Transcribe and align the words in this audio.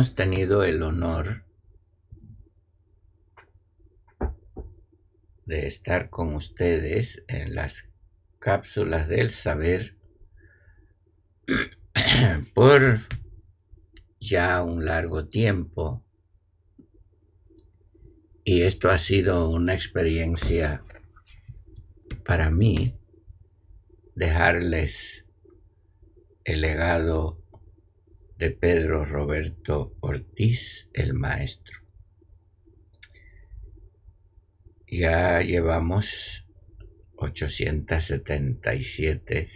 hemos 0.00 0.14
tenido 0.14 0.64
el 0.64 0.82
honor 0.82 1.44
de 5.44 5.66
estar 5.66 6.08
con 6.08 6.34
ustedes 6.34 7.22
en 7.28 7.54
las 7.54 7.86
cápsulas 8.38 9.08
del 9.08 9.28
saber 9.28 9.98
por 12.54 13.00
ya 14.18 14.62
un 14.62 14.86
largo 14.86 15.28
tiempo. 15.28 16.02
Y 18.42 18.62
esto 18.62 18.88
ha 18.88 18.96
sido 18.96 19.50
una 19.50 19.74
experiencia 19.74 20.82
para 22.24 22.50
mí 22.50 22.98
dejarles 24.14 25.26
el 26.44 26.62
legado 26.62 27.39
de 28.40 28.50
Pedro 28.50 29.04
Roberto 29.04 29.94
Ortiz, 30.00 30.88
el 30.94 31.12
maestro. 31.12 31.82
Ya 34.86 35.42
llevamos 35.42 36.48
877 37.16 39.50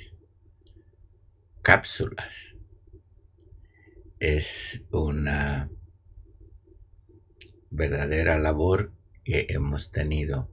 cápsulas. 1.63 2.57
Es 4.19 4.85
una 4.91 5.71
verdadera 7.71 8.39
labor 8.39 8.93
que 9.25 9.47
hemos 9.49 9.93
tenido 9.93 10.53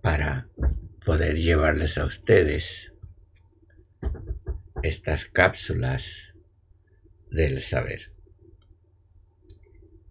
para 0.00 0.48
poder 1.04 1.36
llevarles 1.36 1.98
a 1.98 2.06
ustedes 2.06 2.93
estas 4.84 5.24
cápsulas 5.24 6.34
del 7.30 7.60
saber. 7.60 8.12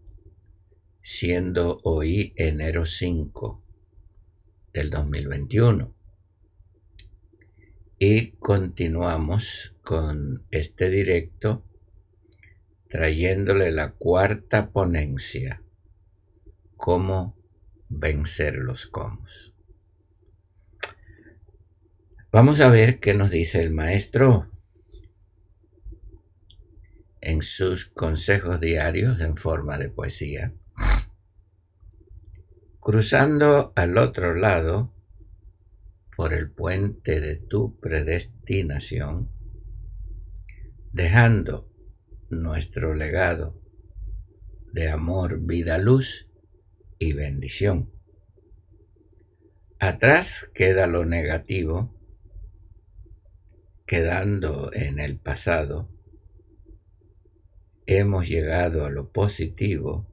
siendo 1.03 1.81
hoy 1.83 2.33
enero 2.37 2.87
5 2.87 3.61
del 4.73 4.91
2021. 4.91 6.02
Y 8.05 8.33
continuamos 8.33 9.77
con 9.85 10.45
este 10.51 10.91
directo 10.91 11.65
trayéndole 12.89 13.71
la 13.71 13.93
cuarta 13.93 14.73
ponencia, 14.73 15.63
cómo 16.77 17.39
vencer 17.89 18.57
los 18.57 18.89
comos. 18.89 19.55
Vamos 22.33 22.59
a 22.59 22.71
ver 22.71 22.99
qué 22.99 23.15
nos 23.15 23.31
dice 23.31 23.61
el 23.61 23.71
maestro 23.71 24.51
en 27.21 27.41
sus 27.41 27.85
consejos 27.85 28.61
diarios 28.61 29.21
en 29.21 29.37
forma 29.37 29.79
de 29.79 29.91
poesía. 29.91 30.53
Cruzando 32.81 33.73
al 33.77 33.97
otro 33.97 34.35
lado, 34.35 34.93
por 36.17 36.35
el 36.35 36.51
puente 36.51 37.21
de 37.21 37.37
tu 37.37 37.79
predestinación, 37.81 39.31
dejando 40.93 41.71
nuestro 42.29 42.95
legado 42.95 43.61
de 44.73 44.89
amor, 44.89 45.41
vida, 45.41 45.79
luz 45.79 46.31
y 46.99 47.13
bendición. 47.13 47.93
Atrás 49.79 50.51
queda 50.55 50.87
lo 50.87 51.05
negativo, 51.05 51.99
quedando 53.87 54.73
en 54.73 54.99
el 54.99 55.19
pasado. 55.19 55.91
Hemos 57.85 58.29
llegado 58.29 58.87
a 58.87 58.91
lo 58.91 59.11
positivo, 59.11 60.09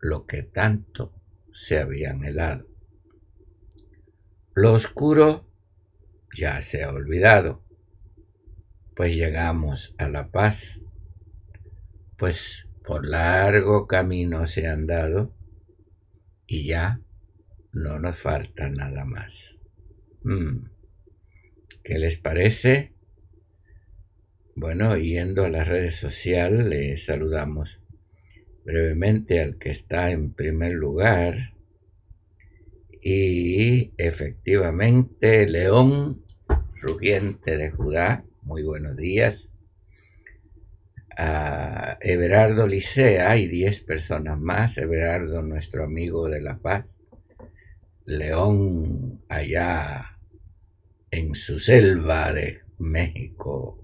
lo 0.00 0.26
que 0.26 0.42
tanto 0.42 1.14
se 1.52 1.78
habían 1.78 2.24
helado. 2.24 2.69
Lo 4.60 4.74
oscuro 4.74 5.46
ya 6.36 6.60
se 6.60 6.84
ha 6.84 6.90
olvidado, 6.90 7.64
pues 8.94 9.16
llegamos 9.16 9.94
a 9.96 10.06
la 10.06 10.30
paz, 10.30 10.78
pues 12.18 12.68
por 12.84 13.06
largo 13.06 13.86
camino 13.86 14.46
se 14.46 14.66
han 14.66 14.86
dado 14.86 15.34
y 16.46 16.66
ya 16.66 17.00
no 17.72 17.98
nos 18.00 18.18
falta 18.18 18.68
nada 18.68 19.06
más. 19.06 19.56
Mm. 20.24 20.66
¿Qué 21.82 21.98
les 21.98 22.18
parece? 22.18 22.92
Bueno, 24.56 24.98
yendo 24.98 25.46
a 25.46 25.48
las 25.48 25.68
redes 25.68 25.96
sociales, 25.96 26.66
les 26.66 27.06
saludamos 27.06 27.80
brevemente 28.66 29.40
al 29.40 29.56
que 29.56 29.70
está 29.70 30.10
en 30.10 30.34
primer 30.34 30.74
lugar. 30.74 31.54
Y 33.02 33.92
efectivamente, 33.96 35.46
León, 35.46 36.22
rugiente 36.80 37.56
de 37.56 37.70
Judá, 37.70 38.24
muy 38.42 38.62
buenos 38.62 38.96
días. 38.96 39.48
A 41.16 41.98
Everardo 42.00 42.66
Licea 42.66 43.36
y 43.36 43.46
diez 43.48 43.80
personas 43.80 44.38
más. 44.38 44.76
Everardo, 44.78 45.42
nuestro 45.42 45.84
amigo 45.84 46.28
de 46.28 46.40
La 46.40 46.58
Paz. 46.58 46.86
León, 48.04 49.22
allá 49.28 50.18
en 51.10 51.34
su 51.34 51.58
selva 51.58 52.32
de 52.32 52.60
México, 52.78 53.80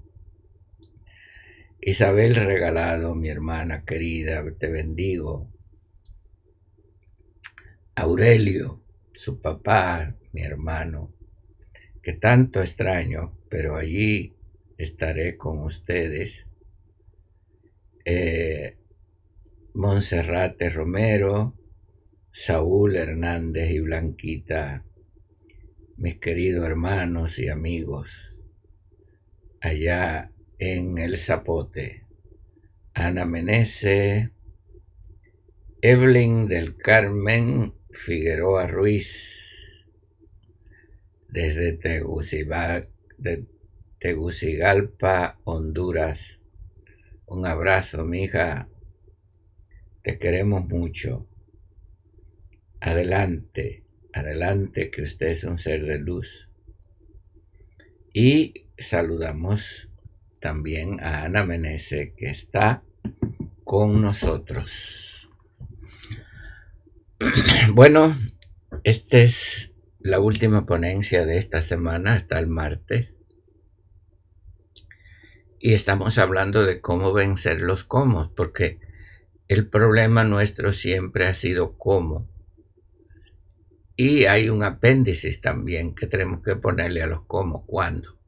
Isabel 1.81 2.35
regalado, 2.35 3.15
mi 3.15 3.29
hermana 3.29 3.85
querida, 3.85 4.45
te 4.59 4.69
bendigo. 4.69 5.49
Aurelio, 7.95 8.83
su 9.17 9.41
papá, 9.41 10.15
mi 10.33 10.43
hermano, 10.43 11.13
que 12.03 12.13
tanto 12.13 12.61
extraño, 12.61 13.39
pero 13.49 13.77
allí 13.77 14.37
estaré 14.77 15.37
con 15.37 15.59
ustedes. 15.61 16.47
Eh, 18.05 18.77
Monserrate 19.75 20.71
Romero, 20.71 21.55
Saúl 22.31 22.97
Hernández 22.97 23.71
y 23.71 23.81
Blanquita, 23.81 24.85
mis 25.97 26.19
queridos 26.19 26.67
hermanos 26.67 27.39
y 27.39 27.49
amigos, 27.49 28.39
allá 29.61 30.31
en 30.59 30.99
El 30.99 31.19
Zapote. 31.19 32.05
Ana 32.95 33.27
Menese, 33.27 34.31
Evelyn 35.83 36.47
del 36.49 36.77
Carmen 36.79 37.75
Figueroa 37.97 38.67
Ruiz, 38.67 39.87
desde 41.29 41.73
Tegucigalpa, 43.99 45.41
Honduras. 45.45 46.39
Un 47.27 47.47
abrazo, 47.47 48.05
mija. 48.05 48.69
Te 50.03 50.19
queremos 50.19 50.69
mucho. 50.69 51.27
Adelante, 52.81 53.83
adelante, 54.13 54.91
que 54.91 55.03
usted 55.03 55.29
es 55.29 55.45
un 55.45 55.59
ser 55.59 55.85
de 55.85 55.99
luz. 55.99 56.49
Y 58.13 58.69
saludamos 58.79 59.89
también 60.41 61.01
a 61.01 61.25
Ana 61.25 61.45
Menese, 61.45 62.15
que 62.17 62.27
está 62.27 62.85
con 63.65 64.01
nosotros. 64.01 65.16
Bueno, 67.73 68.19
esta 68.85 69.19
es 69.19 69.73
la 70.01 70.21
última 70.21 70.67
ponencia 70.67 71.25
de 71.25 71.39
esta 71.39 71.63
semana, 71.63 72.15
hasta 72.15 72.39
el 72.39 72.47
martes. 72.47 73.09
Y 75.59 75.73
estamos 75.73 76.19
hablando 76.19 76.65
de 76.65 76.81
cómo 76.81 77.13
vencer 77.13 77.63
los 77.63 77.85
cómo, 77.85 78.35
porque 78.35 78.81
el 79.49 79.69
problema 79.69 80.25
nuestro 80.25 80.73
siempre 80.73 81.27
ha 81.27 81.35
sido 81.35 81.79
cómo. 81.79 82.29
Y 83.97 84.27
hay 84.27 84.51
un 84.51 84.63
apéndice 84.63 85.35
también 85.39 85.95
que 85.95 86.07
tenemos 86.07 86.43
que 86.43 86.57
ponerle 86.57 87.03
a 87.03 87.07
los 87.07 87.23
cómo, 87.27 87.65
cuándo. 87.65 88.19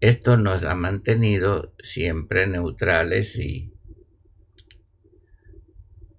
Esto 0.00 0.36
nos 0.36 0.62
ha 0.64 0.74
mantenido 0.74 1.74
siempre 1.78 2.46
neutrales 2.46 3.36
y 3.36 3.73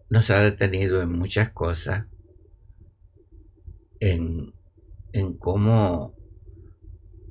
nos 0.10 0.30
ha 0.30 0.40
detenido 0.40 1.02
en 1.02 1.12
muchas 1.12 1.52
cosas, 1.52 2.06
en, 4.00 4.52
en 5.14 5.38
cómo 5.38 6.16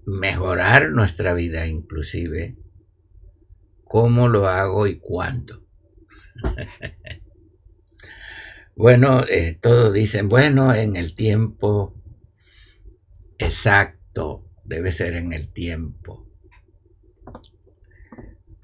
mejorar 0.06 0.90
nuestra 0.90 1.34
vida 1.34 1.66
inclusive, 1.66 2.56
cómo 3.84 4.28
lo 4.28 4.48
hago 4.48 4.86
y 4.86 4.98
cuándo. 4.98 5.64
bueno, 8.76 9.22
eh, 9.28 9.58
todos 9.60 9.92
dicen, 9.92 10.28
bueno, 10.28 10.74
en 10.74 10.96
el 10.96 11.14
tiempo 11.14 11.94
exacto, 13.38 14.46
debe 14.64 14.92
ser 14.92 15.14
en 15.14 15.32
el 15.32 15.52
tiempo. 15.52 16.28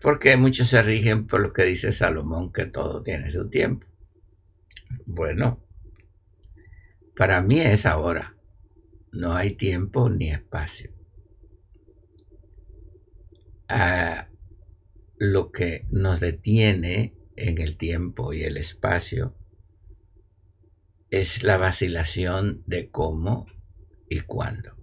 Porque 0.03 0.37
muchos 0.37 0.69
se 0.69 0.83
rigen 0.83 1.27
por 1.27 1.41
lo 1.41 1.53
que 1.53 1.65
dice 1.65 1.93
Salomón, 1.93 2.53
que 2.53 2.65
todo 2.65 3.03
tiene 3.03 3.31
su 3.31 3.51
tiempo. 3.51 3.87
Bueno, 5.07 5.63
para 7.17 7.41
mí 7.41 7.61
es 7.61 7.87
ahora. 7.87 8.37
No 9.13 9.35
hay 9.35 9.57
tiempo 9.57 10.09
ni 10.09 10.31
espacio. 10.31 10.93
Ah, 13.69 14.29
lo 15.19 15.53
que 15.53 15.87
nos 15.91 16.21
detiene 16.21 17.15
en 17.37 17.61
el 17.61 17.77
tiempo 17.77 18.33
y 18.33 18.43
el 18.43 18.57
espacio 18.57 19.37
es 21.11 21.43
la 21.43 21.57
vacilación 21.57 22.63
de 22.67 22.91
cómo 22.91 23.47
y 24.09 24.21
cuándo. 24.21 24.77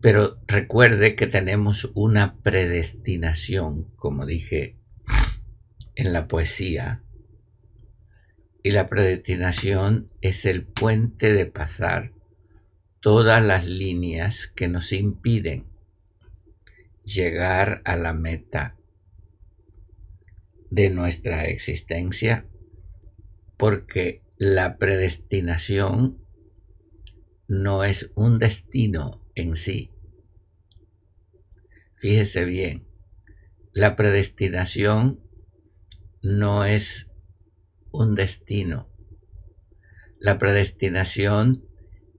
Pero 0.00 0.38
recuerde 0.46 1.16
que 1.16 1.26
tenemos 1.26 1.90
una 1.94 2.40
predestinación, 2.42 3.90
como 3.96 4.24
dije 4.24 4.78
en 5.96 6.12
la 6.12 6.28
poesía, 6.28 7.02
y 8.62 8.70
la 8.70 8.88
predestinación 8.88 10.10
es 10.20 10.44
el 10.44 10.64
puente 10.64 11.32
de 11.32 11.46
pasar 11.46 12.12
todas 13.00 13.44
las 13.44 13.64
líneas 13.64 14.48
que 14.48 14.68
nos 14.68 14.92
impiden 14.92 15.66
llegar 17.04 17.82
a 17.84 17.96
la 17.96 18.12
meta 18.12 18.76
de 20.70 20.90
nuestra 20.90 21.44
existencia 21.44 22.46
porque 23.56 24.22
la 24.36 24.78
predestinación 24.78 26.18
no 27.48 27.84
es 27.84 28.10
un 28.16 28.38
destino 28.38 29.24
en 29.34 29.54
sí. 29.54 29.92
Fíjese 31.94 32.44
bien, 32.44 32.86
la 33.72 33.94
predestinación 33.94 35.25
no 36.26 36.64
es 36.64 37.06
un 37.92 38.16
destino. 38.16 38.88
La 40.18 40.38
predestinación 40.38 41.64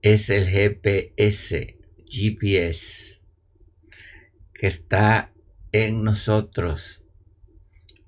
es 0.00 0.30
el 0.30 0.46
GPS, 0.46 1.76
GPS 2.06 3.22
que 4.54 4.66
está 4.66 5.30
en 5.72 6.04
nosotros 6.04 7.04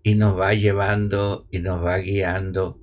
y 0.02 0.14
nos 0.14 0.40
va 0.40 0.54
llevando 0.54 1.46
y 1.50 1.58
nos 1.58 1.84
va 1.84 1.98
guiando 1.98 2.80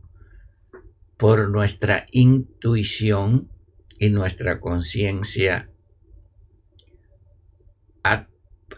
por 1.18 1.50
nuestra 1.50 2.06
intuición 2.12 3.50
y 3.98 4.12
nuestra 4.12 4.62
conciencia 4.62 5.72
a, 8.04 8.28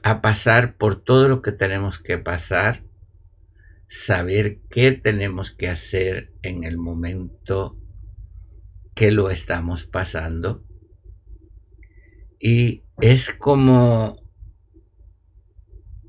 a, 0.01 0.21
pasar 0.21 0.77
por 0.77 1.03
todo 1.03 1.27
lo 1.27 1.41
que 1.41 1.51
tenemos 1.51 1.99
que 1.99 2.17
pasar, 2.17 2.88
saber 3.89 4.61
qué 4.69 4.91
tenemos 4.91 5.51
que 5.51 5.67
hacer 5.67 6.31
en 6.43 6.63
el 6.63 6.77
momento 6.77 7.77
que 8.93 9.11
lo 9.11 9.29
estamos 9.29 9.83
pasando. 9.85 10.63
Y 12.39 12.83
es 13.01 13.33
como 13.33 14.21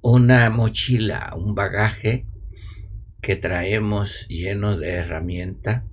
una 0.03 0.51
mochila, 0.51 1.33
un 1.37 1.55
bagaje 1.55 2.27
que 3.23 3.37
traemos 3.37 4.27
lleno 4.29 4.77
de 4.77 4.91
herramientas 4.91 5.85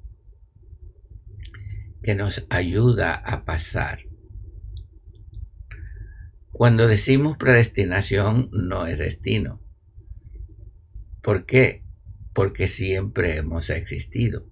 que 2.04 2.16
nos 2.16 2.46
ayuda 2.50 3.14
a 3.14 3.46
pasar. 3.46 4.00
Cuando 6.52 6.88
decimos 6.88 7.38
predestinación 7.38 8.50
no 8.52 8.88
es 8.88 8.98
destino. 8.98 9.67
¿Por 11.28 11.46
qué? 11.46 11.84
Porque 12.34 12.70
siempre 12.70 13.36
hemos 13.36 13.70
existido. 13.70 14.50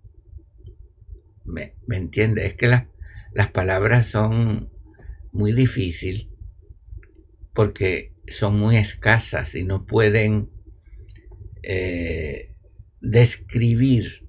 ¿Me, 1.45 1.74
entiende? 1.89 2.45
Es 2.45 2.56
que 2.56 2.68
las 2.68 3.51
palabras 3.54 4.07
son 4.07 4.74
muy 5.31 5.54
difíciles 5.54 6.27
porque 7.54 8.13
son 8.27 8.60
muy 8.60 8.75
escasas 8.75 9.56
y 9.56 9.63
no 9.63 9.86
pueden 9.86 10.50
eh, 11.63 12.54
describir 13.00 14.27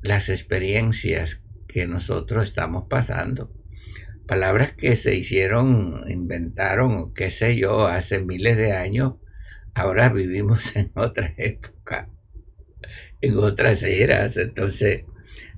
las 0.00 0.28
experiencias 0.28 1.40
que 1.68 1.86
nosotros 1.86 2.48
estamos 2.48 2.88
pasando. 2.90 3.54
Palabras 4.26 4.72
que 4.72 4.96
se 4.96 5.14
hicieron, 5.14 6.02
inventaron, 6.10 7.14
qué 7.14 7.30
sé 7.30 7.56
yo, 7.56 7.86
hace 7.86 8.18
miles 8.18 8.56
de 8.56 8.72
años, 8.72 9.18
ahora 9.76 10.08
vivimos 10.08 10.74
en 10.76 10.90
otra 10.94 11.34
época, 11.36 12.08
en 13.20 13.36
otras 13.36 13.82
eras, 13.82 14.38
entonces 14.38 15.04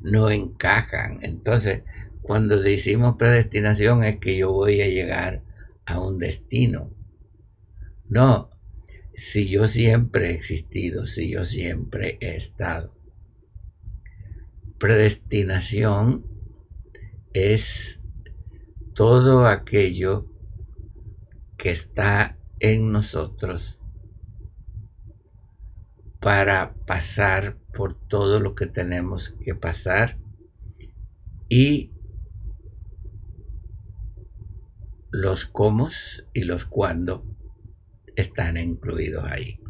no 0.00 0.30
encajan. 0.30 1.20
Entonces, 1.22 1.82
cuando 2.20 2.60
decimos 2.60 3.16
predestinación 3.16 4.02
es 4.02 4.18
que 4.18 4.36
yo 4.36 4.52
voy 4.52 4.82
a 4.82 4.88
llegar 4.88 5.44
a 5.86 6.00
un 6.00 6.18
destino. 6.18 6.92
No, 8.08 8.50
si 9.14 9.48
yo 9.48 9.68
siempre 9.68 10.30
he 10.30 10.34
existido, 10.34 11.06
si 11.06 11.30
yo 11.30 11.44
siempre 11.44 12.18
he 12.20 12.34
estado. 12.34 12.94
Predestinación 14.78 16.26
es 17.34 18.00
todo 18.94 19.46
aquello 19.46 20.26
que 21.56 21.70
está 21.70 22.36
en 22.58 22.90
nosotros 22.90 23.77
para 26.20 26.74
pasar 26.86 27.58
por 27.74 27.94
todo 27.94 28.40
lo 28.40 28.54
que 28.54 28.66
tenemos 28.66 29.30
que 29.44 29.54
pasar 29.54 30.18
y 31.48 31.92
los 35.10 35.44
cómo 35.44 35.88
y 36.34 36.42
los 36.42 36.64
cuándo 36.64 37.24
están 38.16 38.56
incluidos 38.56 39.24
ahí. 39.24 39.60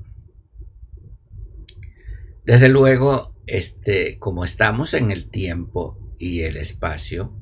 Desde 2.45 2.69
luego, 2.69 3.35
este, 3.47 4.19
como 4.19 4.43
estamos 4.43 4.95
en 4.95 5.11
el 5.11 5.29
tiempo 5.29 6.15
y 6.19 6.41
el 6.41 6.57
espacio, 6.57 7.35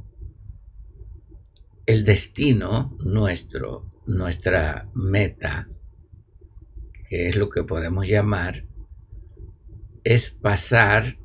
el 1.86 2.04
destino 2.04 2.96
nuestro, 2.98 3.92
nuestra 4.06 4.90
meta, 4.94 5.68
que 7.08 7.28
es 7.28 7.36
lo 7.36 7.48
que 7.48 7.62
podemos 7.62 8.08
llamar, 8.08 8.64
es 10.06 10.30
pasar 10.30 11.18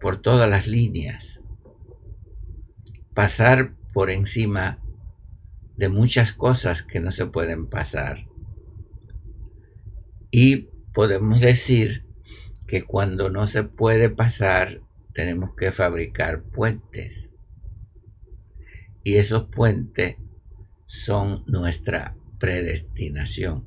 por 0.00 0.22
todas 0.22 0.48
las 0.48 0.68
líneas, 0.68 1.40
pasar 3.14 3.74
por 3.92 4.10
encima 4.10 4.78
de 5.76 5.88
muchas 5.88 6.32
cosas 6.32 6.84
que 6.84 7.00
no 7.00 7.10
se 7.10 7.26
pueden 7.26 7.66
pasar. 7.66 8.28
Y 10.30 10.68
podemos 10.94 11.40
decir 11.40 12.06
que 12.68 12.84
cuando 12.84 13.28
no 13.28 13.48
se 13.48 13.64
puede 13.64 14.08
pasar, 14.08 14.80
tenemos 15.12 15.56
que 15.56 15.72
fabricar 15.72 16.44
puentes. 16.44 17.28
Y 19.02 19.16
esos 19.16 19.46
puentes 19.46 20.14
son 20.86 21.42
nuestra 21.48 22.14
predestinación. 22.38 23.66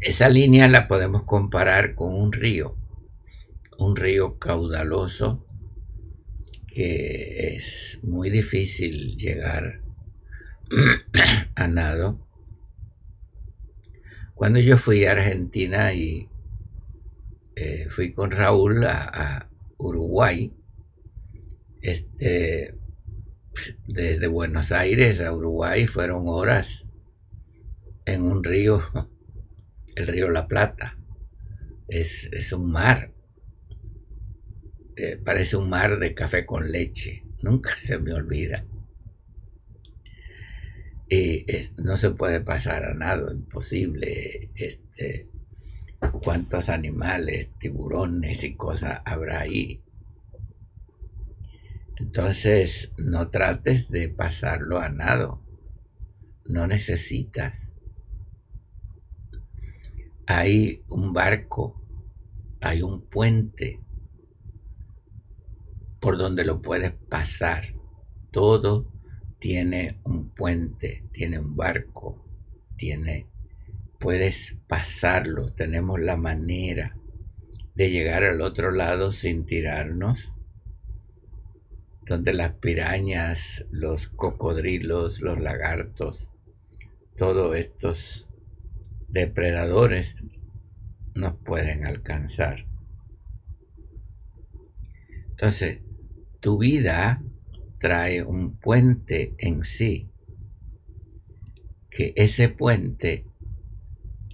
Esa 0.00 0.28
línea 0.28 0.68
la 0.68 0.86
podemos 0.86 1.24
comparar 1.24 1.96
con 1.96 2.14
un 2.14 2.32
río, 2.32 2.76
un 3.78 3.96
río 3.96 4.38
caudaloso 4.38 5.44
que 6.68 7.56
es 7.56 7.98
muy 8.04 8.30
difícil 8.30 9.16
llegar 9.16 9.82
a 11.56 11.66
nado. 11.66 12.24
Cuando 14.34 14.60
yo 14.60 14.76
fui 14.76 15.04
a 15.04 15.12
Argentina 15.12 15.92
y 15.92 16.28
eh, 17.56 17.86
fui 17.88 18.12
con 18.12 18.30
Raúl 18.30 18.84
a, 18.84 19.50
Uruguay, 19.78 20.52
este, 21.80 22.76
desde 23.86 24.26
Buenos 24.28 24.70
Aires 24.72 25.20
a 25.20 25.32
Uruguay 25.32 25.86
fueron 25.86 26.24
horas 26.26 26.84
en 28.04 28.22
un 28.22 28.42
río, 28.44 28.82
el 29.98 30.06
río 30.06 30.30
La 30.30 30.46
Plata. 30.46 30.96
Es, 31.88 32.28
es 32.32 32.52
un 32.52 32.70
mar. 32.70 33.12
Eh, 34.96 35.16
parece 35.16 35.56
un 35.56 35.68
mar 35.68 35.98
de 35.98 36.14
café 36.14 36.46
con 36.46 36.70
leche. 36.70 37.24
Nunca 37.42 37.70
se 37.80 37.98
me 37.98 38.12
olvida. 38.12 38.64
Y 41.10 41.50
eh, 41.50 41.70
no 41.78 41.96
se 41.96 42.10
puede 42.10 42.40
pasar 42.40 42.84
a 42.84 42.94
nada, 42.94 43.32
imposible. 43.32 44.50
Este, 44.54 45.28
¿Cuántos 46.22 46.68
animales, 46.68 47.50
tiburones 47.58 48.44
y 48.44 48.54
cosas 48.54 49.00
habrá 49.04 49.40
ahí? 49.40 49.82
Entonces, 51.96 52.92
no 52.96 53.30
trates 53.30 53.90
de 53.90 54.08
pasarlo 54.08 54.78
a 54.78 54.90
nado. 54.90 55.42
No 56.44 56.68
necesitas. 56.68 57.67
Hay 60.30 60.82
un 60.88 61.14
barco, 61.14 61.80
hay 62.60 62.82
un 62.82 63.00
puente 63.00 63.80
por 66.00 66.18
donde 66.18 66.44
lo 66.44 66.60
puedes 66.60 66.92
pasar. 66.92 67.74
Todo 68.30 68.92
tiene 69.38 70.00
un 70.04 70.28
puente, 70.28 71.04
tiene 71.12 71.38
un 71.38 71.56
barco, 71.56 72.22
tiene 72.76 73.26
puedes 73.98 74.58
pasarlo, 74.66 75.54
tenemos 75.54 75.98
la 75.98 76.18
manera 76.18 76.94
de 77.74 77.90
llegar 77.90 78.22
al 78.22 78.42
otro 78.42 78.70
lado 78.70 79.12
sin 79.12 79.46
tirarnos, 79.46 80.30
donde 82.04 82.34
las 82.34 82.52
pirañas, 82.56 83.64
los 83.70 84.08
cocodrilos, 84.08 85.22
los 85.22 85.40
lagartos, 85.40 86.28
todos 87.16 87.56
estos 87.56 88.27
depredadores 89.08 90.14
nos 91.14 91.36
pueden 91.36 91.84
alcanzar. 91.84 92.66
Entonces, 95.30 95.80
tu 96.40 96.58
vida 96.58 97.22
trae 97.78 98.22
un 98.22 98.56
puente 98.56 99.34
en 99.38 99.64
sí, 99.64 100.10
que 101.90 102.12
ese 102.16 102.48
puente 102.48 103.26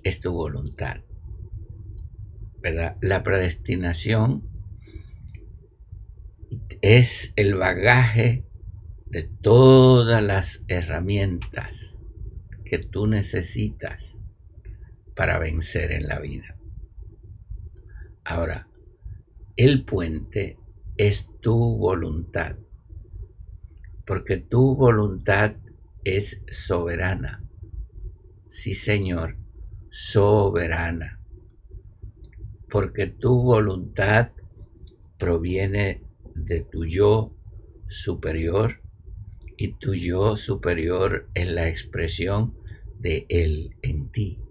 es 0.02 0.20
tu 0.20 0.32
voluntad. 0.32 1.00
¿verdad? 2.60 2.96
La 3.02 3.22
predestinación 3.22 4.48
es 6.80 7.32
el 7.36 7.54
bagaje 7.54 8.46
de 9.06 9.22
todas 9.22 10.22
las 10.22 10.62
herramientas 10.68 11.98
que 12.64 12.78
tú 12.78 13.06
necesitas 13.06 14.16
para 15.14 15.38
vencer 15.38 15.92
en 15.92 16.06
la 16.06 16.18
vida. 16.18 16.56
Ahora, 18.24 18.68
el 19.56 19.84
puente 19.84 20.58
es 20.96 21.28
tu 21.40 21.76
voluntad, 21.78 22.56
porque 24.06 24.38
tu 24.38 24.74
voluntad 24.74 25.56
es 26.04 26.40
soberana. 26.50 27.44
Sí, 28.46 28.74
Señor, 28.74 29.36
soberana, 29.90 31.20
porque 32.68 33.06
tu 33.06 33.42
voluntad 33.42 34.32
proviene 35.18 36.02
de 36.34 36.60
tu 36.62 36.84
yo 36.84 37.36
superior 37.86 38.80
y 39.56 39.74
tu 39.74 39.94
yo 39.94 40.36
superior 40.36 41.28
es 41.34 41.48
la 41.48 41.68
expresión 41.68 42.54
de 42.98 43.26
Él 43.28 43.76
en 43.82 44.10
ti. 44.10 44.43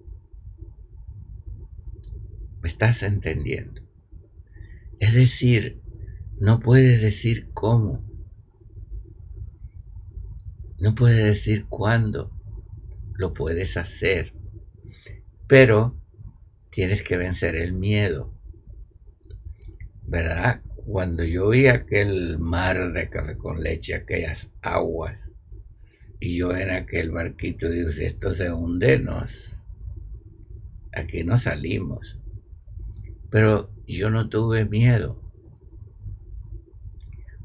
¿Me 2.63 2.70
estás 2.70 3.03
entendiendo? 3.03 3.84
Es 5.00 5.13
decir, 5.13 5.79
no 6.39 6.60
puedes 6.60 7.00
decir 7.00 7.51
cómo, 7.53 8.03
no 10.79 10.96
puedes 10.96 11.24
decir 11.24 11.67
cuándo, 11.67 12.32
lo 13.13 13.36
puedes 13.36 13.77
hacer 13.77 14.34
pero 15.53 15.96
tienes 16.72 17.03
que 17.03 17.15
vencer 17.15 17.55
el 17.55 17.74
miedo. 17.74 18.34
¿Verdad? 20.05 20.62
Cuando 20.86 21.24
yo 21.24 21.50
vi 21.50 21.67
aquel 21.67 22.39
mar 22.39 22.91
de 22.91 23.10
café 23.10 23.38
con 23.38 23.62
leche, 23.62 23.93
aquellas 23.93 24.50
aguas, 24.62 25.29
y 26.20 26.38
yo 26.38 26.55
en 26.55 26.72
aquel 26.72 27.12
barquito 27.12 27.70
digo, 27.70 27.91
si 27.91 28.05
esto 28.05 28.34
se 28.34 28.51
hunde, 28.51 28.98
nos, 28.98 29.62
aquí 30.91 31.24
no 31.24 31.38
salimos. 31.38 32.20
Pero 33.34 33.72
yo 33.88 34.12
no 34.12 34.30
tuve 34.30 34.63
miedo. 34.66 35.20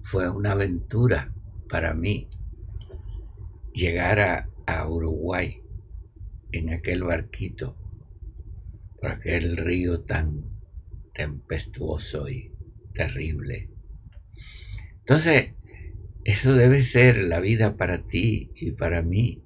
Fue 0.03 0.29
una 0.29 0.53
aventura 0.53 1.33
para 1.71 1.95
mí 1.95 2.29
llegar 3.73 4.21
a, 4.21 4.45
Uruguay 4.87 5.63
en 6.53 6.75
aquel 6.75 7.05
barquito 7.05 7.75
por 9.01 9.13
aquel 9.13 9.57
río 9.57 10.03
tan 10.03 10.45
tempestuoso 11.15 12.29
y 12.29 12.53
terrible. 12.93 13.71
Entonces, 14.99 15.55
eso 16.25 16.55
debe 16.55 16.83
ser 16.83 17.17
la 17.17 17.41
vida 17.41 17.79
para 17.79 18.07
ti 18.07 18.51
y 18.55 18.73
para 18.73 19.01
mí, 19.01 19.43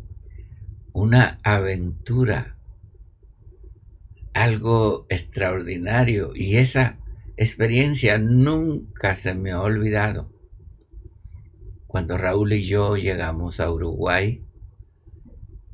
una 0.93 1.39
aventura, 1.45 2.59
algo 4.35 5.07
extraordinario 5.09 6.33
y 6.35 6.57
esa 6.57 6.99
experiencia 7.37 8.19
nunca 8.19 9.17
se 9.17 9.35
me 9.35 9.51
ha 9.53 9.61
olvidado. 9.61 10.33
Cuando 11.87 12.17
Raúl 12.17 12.55
y 12.55 12.63
yo 12.63 12.97
llegamos 12.97 13.61
a 13.61 13.71
Uruguay, 13.71 14.43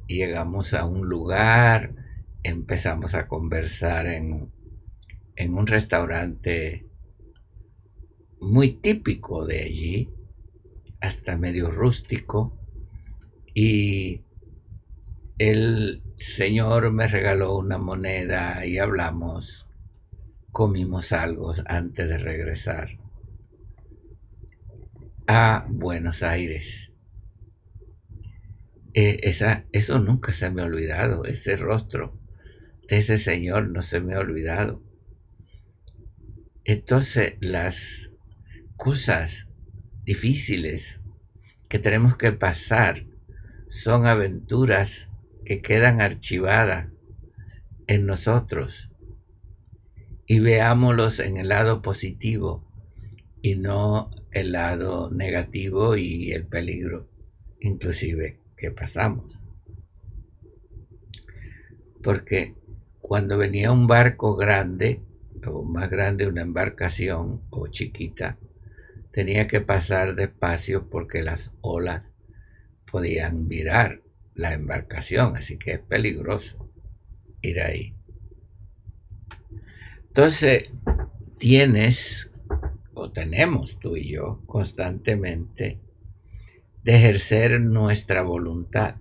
llegamos 0.07 0.75
a 0.75 0.85
un 0.85 1.09
lugar 1.09 1.95
empezamos 2.43 3.15
a 3.15 3.29
conversar 3.29 4.07
en, 4.07 4.51
en 5.37 5.55
un 5.55 5.67
restaurante 5.67 6.87
muy 8.41 8.73
típico 8.73 9.47
de 9.47 9.63
allí, 9.63 10.11
hasta 11.01 11.37
medio 11.37 11.71
rústico, 11.71 12.57
y 13.55 14.23
el 15.39 16.03
señor 16.19 16.93
me 16.93 17.07
regaló 17.07 17.57
una 17.57 17.79
moneda 17.79 18.67
y 18.67 18.79
hablamos, 18.79 19.67
comimos 20.53 21.13
algo 21.13 21.55
antes 21.67 22.09
de 22.09 22.19
regresar 22.19 22.99
a 25.27 25.67
Buenos 25.69 26.23
Aires. 26.23 26.91
Eh, 28.95 29.21
esa, 29.23 29.65
eso 29.73 29.99
nunca 29.99 30.33
se 30.33 30.51
me 30.51 30.63
ha 30.63 30.65
olvidado, 30.65 31.25
ese 31.25 31.57
rostro 31.57 32.19
ese 32.89 33.19
Señor 33.19 33.69
no 33.69 33.83
se 33.83 34.01
me 34.01 34.15
ha 34.15 34.19
olvidado. 34.19 34.83
Entonces 36.65 37.35
las 37.41 38.11
cosas 38.77 39.47
difíciles 40.05 41.01
que 41.69 41.79
tenemos 41.79 42.17
que 42.17 42.33
pasar 42.33 43.05
son 43.69 44.07
aventuras 44.07 45.08
que 45.49 45.63
quedan 45.63 46.03
archivadas 46.03 46.91
en 47.87 48.05
nosotros 48.05 48.91
y 50.27 50.41
veámoslos 50.41 51.21
en 51.21 51.39
el 51.39 51.49
lado 51.49 51.81
positivo 51.81 52.71
y 53.41 53.55
no 53.55 54.11
el 54.31 54.53
lado 54.53 55.11
negativo 55.11 55.97
y 55.97 56.33
el 56.33 56.47
peligro 56.47 57.09
inclusive 57.61 58.43
que 58.59 58.73
pasamos. 58.73 59.41
Porque 62.03 62.55
cuando 63.01 63.39
venía 63.39 63.73
un 63.73 63.87
barco 63.87 64.37
grande, 64.37 65.01
o 65.47 65.65
más 65.65 65.89
grande 65.89 66.27
una 66.27 66.43
embarcación, 66.43 67.41
o 67.49 67.69
chiquita, 67.69 68.37
tenía 69.13 69.49
que 69.49 69.63
pasar 69.63 70.15
despacio 70.15 70.91
porque 70.91 71.23
las 71.23 71.55
olas 71.63 72.03
podían 72.85 73.49
virar 73.49 74.03
la 74.39 74.55
embarcación, 74.55 75.37
así 75.37 75.59
que 75.59 75.73
es 75.73 75.81
peligroso 75.81 76.71
ir 77.43 77.61
ahí. 77.61 77.97
Entonces, 80.07 80.71
tienes, 81.39 82.31
o 82.95 83.11
tenemos 83.11 83.81
tú 83.81 83.97
y 83.97 84.13
yo, 84.13 84.41
constantemente, 84.47 85.81
de 86.85 86.97
ejercer 86.97 87.61
nuestra 87.61 88.23
voluntad. 88.23 88.97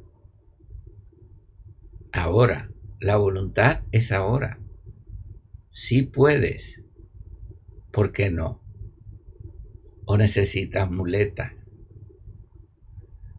Ahora, 2.11 2.71
la 2.99 3.17
voluntad 3.17 3.81
es 3.91 4.11
ahora. 4.11 4.59
Si 5.69 6.01
puedes, 6.01 6.81
¿por 7.91 8.11
qué 8.11 8.31
no? 8.31 8.63
¿O 10.05 10.17
necesitas 10.17 10.89
muletas? 10.89 11.53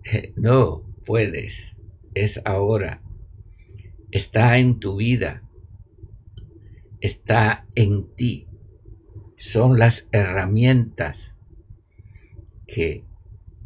No, 0.37 0.89
puedes, 1.05 1.78
es 2.15 2.41
ahora. 2.45 3.03
Está 4.11 4.59
en 4.59 4.79
tu 4.79 4.97
vida, 4.97 5.43
está 7.01 7.67
en 7.75 8.15
ti. 8.15 8.47
Son 9.37 9.79
las 9.79 10.09
herramientas 10.13 11.35
que 12.67 13.05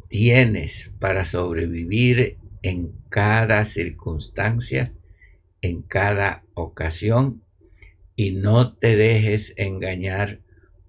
tienes 0.08 0.92
para 0.98 1.24
sobrevivir 1.24 2.38
en 2.62 2.92
cada 3.08 3.64
circunstancia, 3.64 4.92
en 5.60 5.82
cada 5.82 6.44
ocasión, 6.54 7.42
y 8.14 8.32
no 8.32 8.74
te 8.74 8.96
dejes 8.96 9.54
engañar 9.56 10.40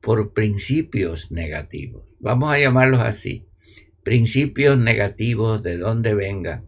por 0.01 0.33
principios 0.33 1.31
negativos. 1.31 2.03
Vamos 2.19 2.53
a 2.53 2.59
llamarlos 2.59 2.99
así. 2.99 3.45
Principios 4.03 4.77
negativos 4.77 5.63
de 5.63 5.77
donde 5.77 6.13
vengan, 6.13 6.65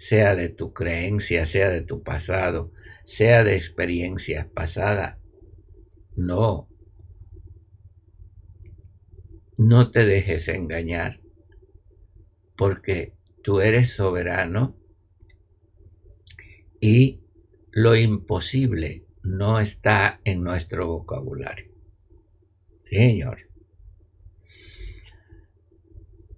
sea 0.00 0.34
de 0.34 0.48
tu 0.48 0.72
creencia, 0.72 1.44
sea 1.44 1.68
de 1.68 1.82
tu 1.82 2.02
pasado, 2.02 2.72
sea 3.04 3.44
de 3.44 3.54
experiencias 3.54 4.46
pasadas. 4.46 5.18
No. 6.16 6.70
No 9.58 9.90
te 9.90 10.06
dejes 10.06 10.48
engañar, 10.48 11.20
porque 12.56 13.12
tú 13.42 13.60
eres 13.60 13.90
soberano 13.90 14.74
y 16.80 17.20
lo 17.70 17.94
imposible 17.94 19.04
no 19.22 19.60
está 19.60 20.22
en 20.24 20.42
nuestro 20.42 20.86
vocabulario. 20.86 21.70
Señor. 22.88 23.50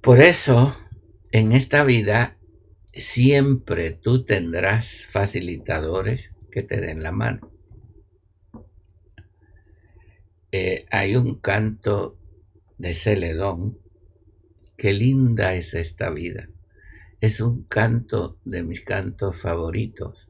Por 0.01 0.21
eso, 0.21 0.77
en 1.31 1.53
esta 1.53 1.85
vida, 1.85 2.39
siempre 2.95 3.93
tú 3.93 4.25
tendrás 4.25 5.05
facilitadores 5.07 6.31
que 6.51 6.63
te 6.63 6.81
den 6.81 7.03
la 7.03 7.13
mano. 7.13 7.51
Eh, 10.51 10.85
hay 10.91 11.17
un 11.17 11.37
canto 11.41 12.19
de 12.77 12.93
Celedón, 12.93 13.79
qué 14.77 14.93
linda 14.93 15.55
es 15.55 15.73
esta 15.75 16.11
vida. 16.11 16.49
Es 17.21 17.41
un 17.41 17.65
canto 17.65 18.39
de 18.45 18.63
mis 18.63 18.83
cantos 18.83 19.41
favoritos, 19.41 20.29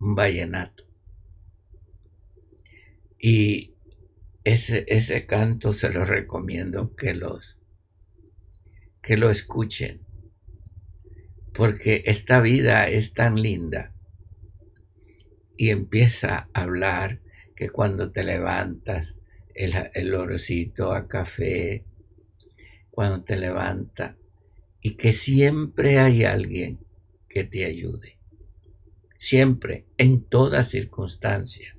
un 0.00 0.14
vallenato. 0.14 0.84
Y 3.18 3.74
ese, 4.42 4.84
ese 4.88 5.26
canto 5.26 5.72
se 5.72 5.90
lo 5.90 6.04
recomiendo 6.04 6.94
que 6.96 7.14
los 7.14 7.56
que 9.00 9.18
lo 9.18 9.30
escuchen 9.30 10.03
porque 11.54 12.02
esta 12.06 12.40
vida 12.40 12.88
es 12.88 13.14
tan 13.14 13.40
linda. 13.40 13.92
Y 15.56 15.70
empieza 15.70 16.48
a 16.52 16.62
hablar 16.62 17.20
que 17.54 17.70
cuando 17.70 18.10
te 18.10 18.24
levantas 18.24 19.14
el, 19.54 19.72
el 19.94 20.12
olorcito 20.14 20.92
a 20.92 21.06
café 21.06 21.84
cuando 22.90 23.22
te 23.22 23.36
levanta 23.36 24.16
y 24.80 24.96
que 24.96 25.12
siempre 25.12 25.98
hay 25.98 26.24
alguien 26.24 26.80
que 27.28 27.44
te 27.44 27.64
ayude. 27.64 28.18
Siempre 29.16 29.86
en 29.96 30.24
toda 30.24 30.64
circunstancia. 30.64 31.76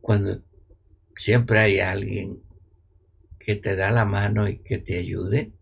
Cuando 0.00 0.42
siempre 1.14 1.60
hay 1.60 1.80
alguien 1.80 2.42
que 3.38 3.56
te 3.56 3.76
da 3.76 3.90
la 3.90 4.06
mano 4.06 4.48
y 4.48 4.58
que 4.58 4.78
te 4.78 4.98
ayude, 4.98 5.52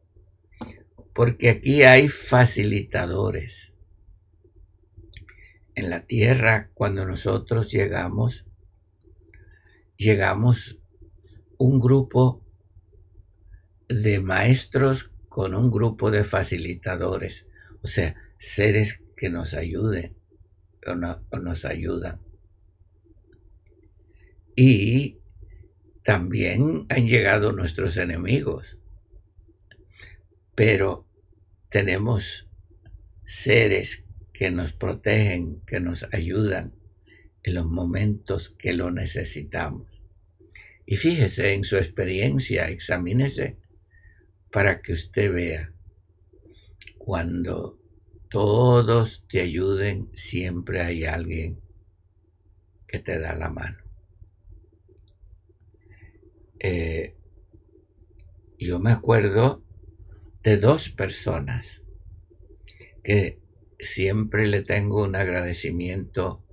porque 1.16 1.48
aquí 1.48 1.82
hay 1.82 2.08
facilitadores. 2.08 3.72
En 5.74 5.88
la 5.88 6.06
tierra, 6.06 6.70
cuando 6.74 7.06
nosotros 7.06 7.72
llegamos, 7.72 8.44
llegamos 9.96 10.78
un 11.56 11.78
grupo 11.80 12.44
de 13.88 14.20
maestros 14.20 15.10
con 15.30 15.54
un 15.54 15.70
grupo 15.70 16.10
de 16.10 16.22
facilitadores, 16.22 17.46
o 17.82 17.88
sea, 17.88 18.14
seres 18.38 19.02
que 19.16 19.30
nos 19.30 19.54
ayuden 19.54 20.14
o, 20.86 21.38
nos 21.38 21.64
ayudan. 21.64 22.20
Y 24.54 25.18
también 26.02 26.84
han 26.90 27.08
llegado 27.08 27.52
nuestros 27.52 27.96
enemigos. 27.96 28.78
Pero 30.54 31.05
tenemos 31.68 32.48
seres 33.24 34.06
que 34.32 34.50
nos 34.50 34.72
protegen, 34.72 35.60
que 35.66 35.80
nos 35.80 36.06
ayudan 36.12 36.74
en 37.42 37.54
los 37.54 37.66
momentos 37.66 38.50
que 38.50 38.72
lo 38.72 38.90
necesitamos. 38.90 40.02
Y 40.84 40.96
fíjese 40.96 41.54
en 41.54 41.64
su 41.64 41.76
experiencia, 41.76 42.68
examínese 42.68 43.56
para 44.52 44.80
que 44.80 44.92
usted 44.92 45.32
vea 45.32 45.72
cuando 46.98 47.78
todos 48.28 49.24
te 49.28 49.40
ayuden, 49.40 50.10
siempre 50.14 50.80
hay 50.80 51.04
alguien 51.04 51.60
que 52.86 52.98
te 52.98 53.18
da 53.18 53.34
la 53.34 53.48
mano. 53.48 53.78
Eh, 56.58 57.14
yo 58.58 58.78
me 58.80 58.90
acuerdo 58.90 59.65
de 60.46 60.58
dos 60.58 60.90
personas 60.90 61.82
que 63.02 63.40
siempre 63.80 64.46
le 64.46 64.62
tengo 64.62 65.02
un 65.02 65.16
agradecimiento 65.16 66.46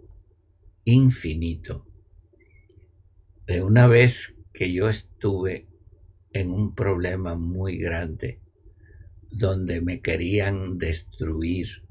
infinito. 0.83 1.85
De 3.45 3.61
una 3.61 3.85
vez 3.85 4.33
que 4.51 4.73
yo 4.73 4.89
estuve 4.89 5.67
en 6.31 6.49
un 6.49 6.73
problema 6.73 7.35
muy 7.35 7.77
grande, 7.77 8.39
donde 9.29 9.79
me 9.79 10.01
querían 10.01 10.79
destruir, 10.79 11.83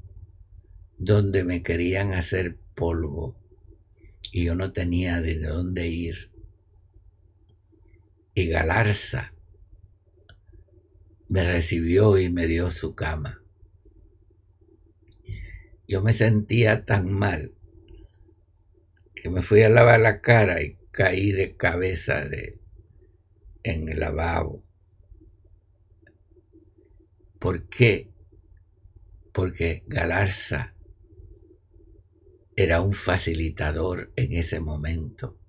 donde 0.97 1.45
me 1.45 1.63
querían 1.63 2.11
hacer 2.11 2.57
polvo, 2.75 3.39
y 4.33 4.43
yo 4.43 4.55
no 4.55 4.73
tenía 4.73 5.21
de 5.21 5.39
dónde 5.39 5.87
ir 5.87 6.31
y 8.35 8.47
Galarza 8.47 9.32
me 11.33 11.43
recibió 11.43 12.19
y 12.19 12.29
me 12.29 12.45
dio 12.45 12.69
su 12.69 12.93
cama. 12.93 13.41
Yo 15.87 16.03
me 16.03 16.13
sentía 16.13 16.85
tan 16.85 17.11
mal 17.11 17.55
que 19.15 19.31
me 19.31 19.41
fui 19.41 19.63
a 19.63 19.69
lavar 19.69 19.99
la 19.99 20.21
cara 20.21 20.61
y 20.61 20.77
caí 20.91 21.31
de 21.31 21.55
cabeza 21.55 22.23
de, 22.23 22.59
en 23.63 23.89
el 23.89 24.01
lavabo. 24.01 24.63
¿Por 27.39 27.67
qué? 27.67 28.11
Porque 29.31 29.85
Galarza 29.87 30.75
era 32.55 32.79
un 32.79 32.93
facilitador 32.93 34.13
en 34.15 34.33
ese 34.33 34.59
momento. 34.59 35.39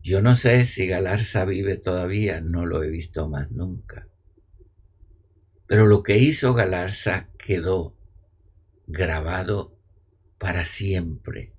Yo 0.00 0.22
no 0.22 0.36
sé 0.36 0.64
si 0.64 0.86
Galarza 0.86 1.44
vive 1.44 1.76
todavía, 1.76 2.40
no 2.40 2.66
lo 2.66 2.84
he 2.84 2.88
visto 2.88 3.28
más 3.28 3.50
nunca. 3.50 4.08
Pero 5.66 5.86
lo 5.86 6.02
que 6.02 6.18
hizo 6.18 6.54
Galarza 6.54 7.28
quedó 7.38 7.96
grabado 8.86 9.76
para 10.38 10.64
siempre 10.64 11.52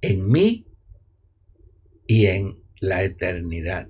en 0.00 0.30
mí 0.30 0.66
y 2.06 2.26
en 2.26 2.62
la 2.80 3.02
eternidad. 3.02 3.88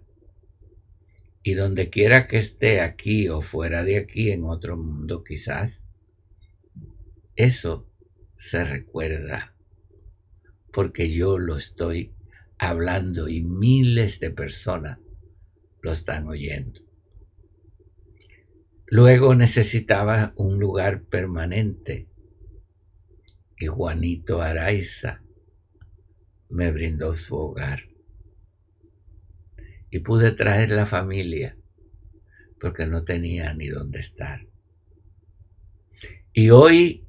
Y 1.42 1.54
donde 1.54 1.90
quiera 1.90 2.26
que 2.26 2.38
esté 2.38 2.80
aquí 2.80 3.28
o 3.28 3.40
fuera 3.40 3.84
de 3.84 3.98
aquí, 3.98 4.30
en 4.30 4.44
otro 4.44 4.76
mundo 4.76 5.24
quizás, 5.24 5.82
eso 7.36 7.90
se 8.36 8.64
recuerda, 8.64 9.54
porque 10.72 11.10
yo 11.10 11.38
lo 11.38 11.56
estoy 11.56 12.14
hablando 12.58 13.28
y 13.28 13.42
miles 13.42 14.20
de 14.20 14.30
personas 14.30 15.00
lo 15.82 15.92
están 15.92 16.28
oyendo. 16.28 16.83
Luego 18.86 19.34
necesitaba 19.34 20.34
un 20.36 20.58
lugar 20.58 21.04
permanente 21.04 22.08
y 23.58 23.66
Juanito 23.66 24.42
Araiza 24.42 25.22
me 26.50 26.70
brindó 26.70 27.16
su 27.16 27.34
hogar. 27.34 27.84
Y 29.90 30.00
pude 30.00 30.32
traer 30.32 30.70
la 30.70 30.86
familia 30.86 31.56
porque 32.60 32.86
no 32.86 33.04
tenía 33.04 33.54
ni 33.54 33.68
dónde 33.68 34.00
estar. 34.00 34.46
Y 36.32 36.50
hoy 36.50 37.06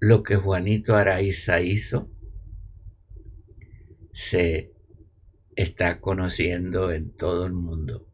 lo 0.00 0.22
que 0.22 0.36
Juanito 0.36 0.96
Araiza 0.96 1.60
hizo 1.60 2.10
se 4.12 4.72
está 5.54 6.00
conociendo 6.00 6.90
en 6.90 7.14
todo 7.14 7.46
el 7.46 7.52
mundo 7.52 8.10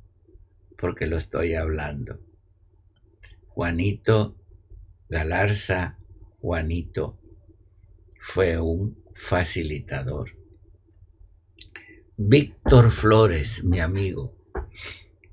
porque 0.77 1.07
lo 1.07 1.17
estoy 1.17 1.55
hablando. 1.55 2.26
Juanito 3.57 4.37
Galarza, 5.09 5.97
Juanito, 6.43 7.19
fue 8.21 8.61
un 8.61 9.03
facilitador. 9.15 10.37
Víctor 12.19 12.91
Flores, 12.91 13.65
mi 13.65 13.81
amigo, 13.81 14.37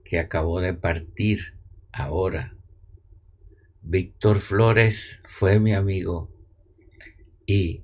que 0.05 0.19
acabó 0.19 0.61
de 0.61 0.73
partir 0.73 1.59
ahora, 1.91 2.55
Víctor 3.81 4.39
Flores 4.39 5.19
fue 5.25 5.59
mi 5.59 5.73
amigo 5.73 6.31
y 7.45 7.83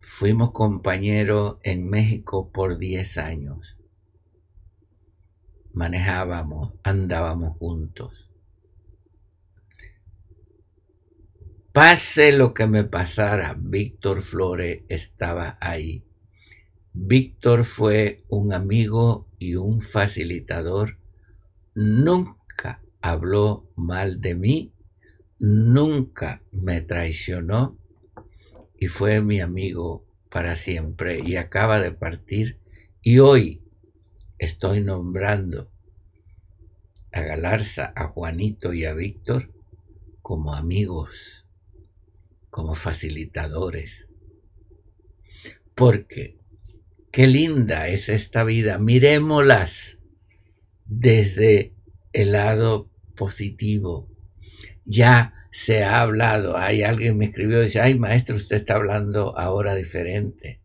fuimos 0.00 0.50
compañeros 0.50 1.56
en 1.62 1.88
México 1.88 2.52
por 2.52 2.76
10 2.76 3.16
años. 3.16 3.78
Manejábamos, 5.72 6.74
andábamos 6.82 7.56
juntos. 7.56 8.31
Pase 11.72 12.32
lo 12.32 12.52
que 12.52 12.66
me 12.66 12.84
pasara, 12.84 13.56
Víctor 13.58 14.20
Flores 14.20 14.82
estaba 14.90 15.56
ahí. 15.58 16.04
Víctor 16.92 17.64
fue 17.64 18.24
un 18.28 18.52
amigo 18.52 19.26
y 19.38 19.54
un 19.54 19.80
facilitador. 19.80 20.98
Nunca 21.74 22.82
habló 23.00 23.70
mal 23.74 24.20
de 24.20 24.34
mí, 24.34 24.74
nunca 25.38 26.42
me 26.50 26.82
traicionó 26.82 27.78
y 28.78 28.88
fue 28.88 29.22
mi 29.22 29.40
amigo 29.40 30.04
para 30.30 30.56
siempre 30.56 31.20
y 31.24 31.36
acaba 31.36 31.80
de 31.80 31.92
partir. 31.92 32.58
Y 33.00 33.20
hoy 33.20 33.62
estoy 34.36 34.82
nombrando 34.82 35.70
a 37.12 37.22
Galarza, 37.22 37.94
a 37.96 38.08
Juanito 38.08 38.74
y 38.74 38.84
a 38.84 38.92
Víctor 38.92 39.50
como 40.20 40.52
amigos 40.52 41.41
como 42.52 42.74
facilitadores. 42.74 44.06
Porque 45.74 46.36
qué 47.10 47.26
linda 47.26 47.88
es 47.88 48.10
esta 48.10 48.44
vida. 48.44 48.78
Miremoslas 48.78 49.98
desde 50.84 51.72
el 52.12 52.32
lado 52.32 52.90
positivo. 53.16 54.10
Ya 54.84 55.32
se 55.50 55.82
ha 55.82 56.02
hablado, 56.02 56.58
hay 56.58 56.82
alguien 56.82 57.16
me 57.16 57.24
escribió 57.24 57.62
y 57.62 57.64
dice, 57.64 57.80
ay 57.80 57.98
maestro, 57.98 58.36
usted 58.36 58.56
está 58.56 58.74
hablando 58.74 59.38
ahora 59.38 59.74
diferente. 59.74 60.60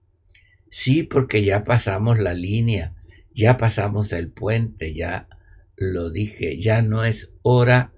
Sí, 0.70 1.04
porque 1.04 1.46
ya 1.46 1.64
pasamos 1.64 2.20
la 2.20 2.34
línea, 2.34 2.96
ya 3.34 3.58
pasamos 3.58 4.12
el 4.12 4.30
puente, 4.30 4.94
ya 4.94 5.30
lo 5.78 6.10
dije, 6.10 6.60
ya 6.60 6.82
no 6.82 7.06
es 7.06 7.30
hora 7.44 7.94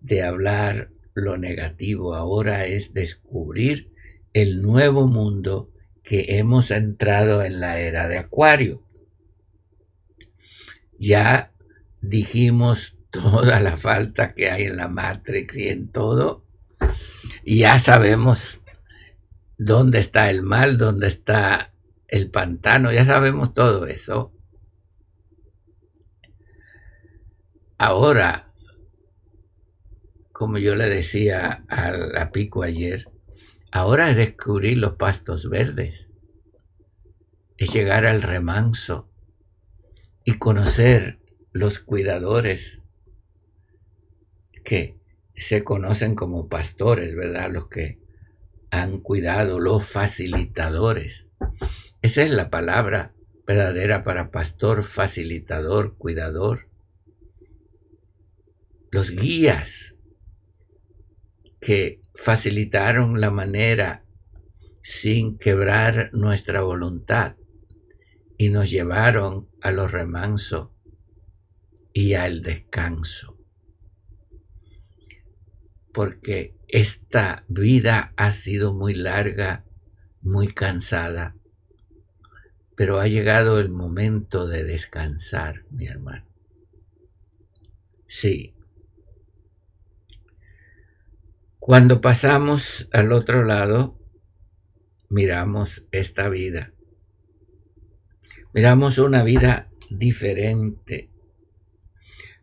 de 0.00 0.22
hablar 0.22 0.93
lo 1.14 1.38
negativo, 1.38 2.14
ahora 2.14 2.66
es 2.66 2.92
descubrir 2.92 3.92
el 4.32 4.62
nuevo 4.62 5.06
mundo 5.06 5.70
que 6.02 6.38
hemos 6.38 6.70
entrado 6.70 7.42
en 7.42 7.60
la 7.60 7.80
era 7.80 8.08
de 8.08 8.18
Acuario. 8.18 8.82
Ya 10.98 11.52
dijimos 12.00 12.98
toda 13.10 13.60
la 13.60 13.76
falta 13.76 14.34
que 14.34 14.50
hay 14.50 14.64
en 14.64 14.76
la 14.76 14.88
Matrix 14.88 15.56
y 15.56 15.68
en 15.68 15.88
todo, 15.88 16.44
ya 17.44 17.78
sabemos 17.78 18.60
dónde 19.56 20.00
está 20.00 20.30
el 20.30 20.42
mal, 20.42 20.78
dónde 20.78 21.06
está 21.06 21.72
el 22.08 22.30
pantano, 22.30 22.92
ya 22.92 23.04
sabemos 23.04 23.54
todo 23.54 23.86
eso. 23.86 24.32
Ahora 27.78 28.52
como 30.34 30.58
yo 30.58 30.74
le 30.74 30.88
decía 30.90 31.64
a 31.68 31.92
la 31.92 32.32
Pico 32.32 32.64
ayer, 32.64 33.08
ahora 33.70 34.10
es 34.10 34.16
descubrir 34.16 34.78
los 34.78 34.96
pastos 34.96 35.48
verdes, 35.48 36.08
es 37.56 37.72
llegar 37.72 38.04
al 38.04 38.20
remanso 38.20 39.08
y 40.24 40.32
conocer 40.38 41.20
los 41.52 41.78
cuidadores 41.78 42.82
que 44.64 44.98
se 45.36 45.62
conocen 45.62 46.16
como 46.16 46.48
pastores, 46.48 47.14
¿verdad? 47.14 47.52
Los 47.52 47.68
que 47.68 48.00
han 48.72 48.98
cuidado, 48.98 49.60
los 49.60 49.86
facilitadores. 49.86 51.28
Esa 52.02 52.22
es 52.22 52.32
la 52.32 52.50
palabra 52.50 53.14
verdadera 53.46 54.02
para 54.02 54.32
pastor, 54.32 54.82
facilitador, 54.82 55.96
cuidador. 55.96 56.68
Los 58.90 59.12
guías 59.12 59.93
que 61.64 62.02
facilitaron 62.14 63.22
la 63.22 63.30
manera 63.30 64.04
sin 64.82 65.38
quebrar 65.38 66.10
nuestra 66.12 66.60
voluntad 66.60 67.36
y 68.36 68.50
nos 68.50 68.70
llevaron 68.70 69.48
a 69.62 69.70
los 69.70 69.90
remansos 69.90 70.68
y 71.94 72.12
al 72.12 72.42
descanso. 72.42 73.38
Porque 75.90 76.54
esta 76.68 77.46
vida 77.48 78.12
ha 78.16 78.32
sido 78.32 78.74
muy 78.74 78.92
larga, 78.92 79.64
muy 80.20 80.48
cansada, 80.48 81.34
pero 82.76 83.00
ha 83.00 83.08
llegado 83.08 83.58
el 83.58 83.70
momento 83.70 84.46
de 84.46 84.64
descansar, 84.64 85.64
mi 85.70 85.86
hermano. 85.86 86.26
Sí, 88.06 88.54
Cuando 91.66 92.02
pasamos 92.02 92.90
al 92.92 93.10
otro 93.10 93.42
lado, 93.42 93.98
miramos 95.08 95.86
esta 95.92 96.28
vida. 96.28 96.74
Miramos 98.52 98.98
una 98.98 99.22
vida 99.22 99.70
diferente, 99.88 101.08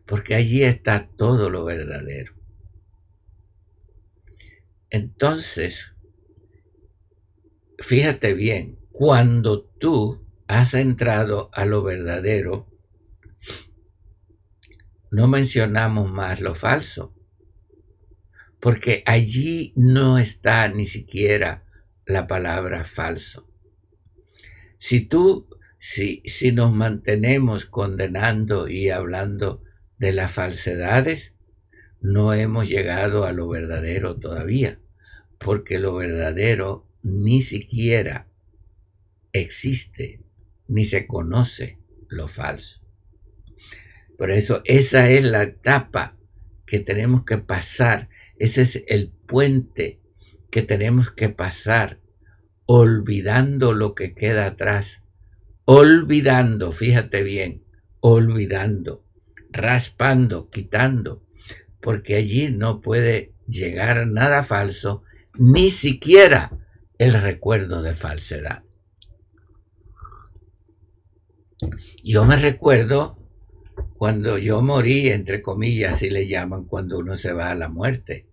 porque 0.06 0.34
allí 0.34 0.64
está 0.64 1.08
todo 1.16 1.50
lo 1.50 1.64
verdadero. 1.64 2.34
Entonces, 4.90 5.94
fíjate 7.78 8.34
bien, 8.34 8.80
cuando 8.90 9.62
tú 9.62 10.26
has 10.48 10.74
entrado 10.74 11.48
a 11.52 11.64
lo 11.64 11.84
verdadero, 11.84 12.66
no 15.12 15.28
mencionamos 15.28 16.10
más 16.10 16.40
lo 16.40 16.56
falso 16.56 17.14
porque 18.62 19.02
allí 19.06 19.72
no 19.74 20.18
está 20.18 20.68
ni 20.68 20.86
siquiera 20.86 21.64
la 22.06 22.28
palabra 22.28 22.84
falso. 22.84 23.50
Si 24.78 25.00
tú, 25.00 25.48
si, 25.80 26.22
si 26.26 26.52
nos 26.52 26.72
mantenemos 26.72 27.66
condenando 27.66 28.68
y 28.68 28.88
hablando 28.90 29.64
de 29.98 30.12
las 30.12 30.30
falsedades, 30.30 31.34
no 32.00 32.34
hemos 32.34 32.68
llegado 32.68 33.24
a 33.24 33.32
lo 33.32 33.48
verdadero 33.48 34.20
todavía, 34.20 34.78
porque 35.40 35.80
lo 35.80 35.96
verdadero 35.96 36.86
ni 37.02 37.40
siquiera 37.40 38.28
existe, 39.32 40.20
ni 40.68 40.84
se 40.84 41.08
conoce 41.08 41.78
lo 42.06 42.28
falso. 42.28 42.80
Por 44.16 44.30
eso 44.30 44.62
esa 44.66 45.10
es 45.10 45.24
la 45.24 45.42
etapa 45.42 46.16
que 46.64 46.78
tenemos 46.78 47.24
que 47.24 47.38
pasar 47.38 48.08
ese 48.42 48.62
es 48.62 48.82
el 48.88 49.12
puente 49.28 50.00
que 50.50 50.62
tenemos 50.62 51.12
que 51.12 51.28
pasar, 51.28 52.00
olvidando 52.66 53.72
lo 53.72 53.94
que 53.94 54.16
queda 54.16 54.46
atrás, 54.46 55.00
olvidando, 55.64 56.72
fíjate 56.72 57.22
bien, 57.22 57.62
olvidando, 58.00 59.06
raspando, 59.52 60.50
quitando, 60.50 61.24
porque 61.80 62.16
allí 62.16 62.50
no 62.50 62.80
puede 62.80 63.32
llegar 63.46 64.08
nada 64.08 64.42
falso, 64.42 65.04
ni 65.38 65.70
siquiera 65.70 66.50
el 66.98 67.12
recuerdo 67.12 67.80
de 67.80 67.94
falsedad. 67.94 68.64
Yo 72.02 72.24
me 72.24 72.36
recuerdo 72.36 73.22
cuando 73.96 74.36
yo 74.36 74.62
morí, 74.62 75.10
entre 75.10 75.40
comillas, 75.42 75.94
así 75.94 76.10
le 76.10 76.26
llaman 76.26 76.64
cuando 76.64 76.98
uno 76.98 77.14
se 77.16 77.32
va 77.32 77.52
a 77.52 77.54
la 77.54 77.68
muerte. 77.68 78.31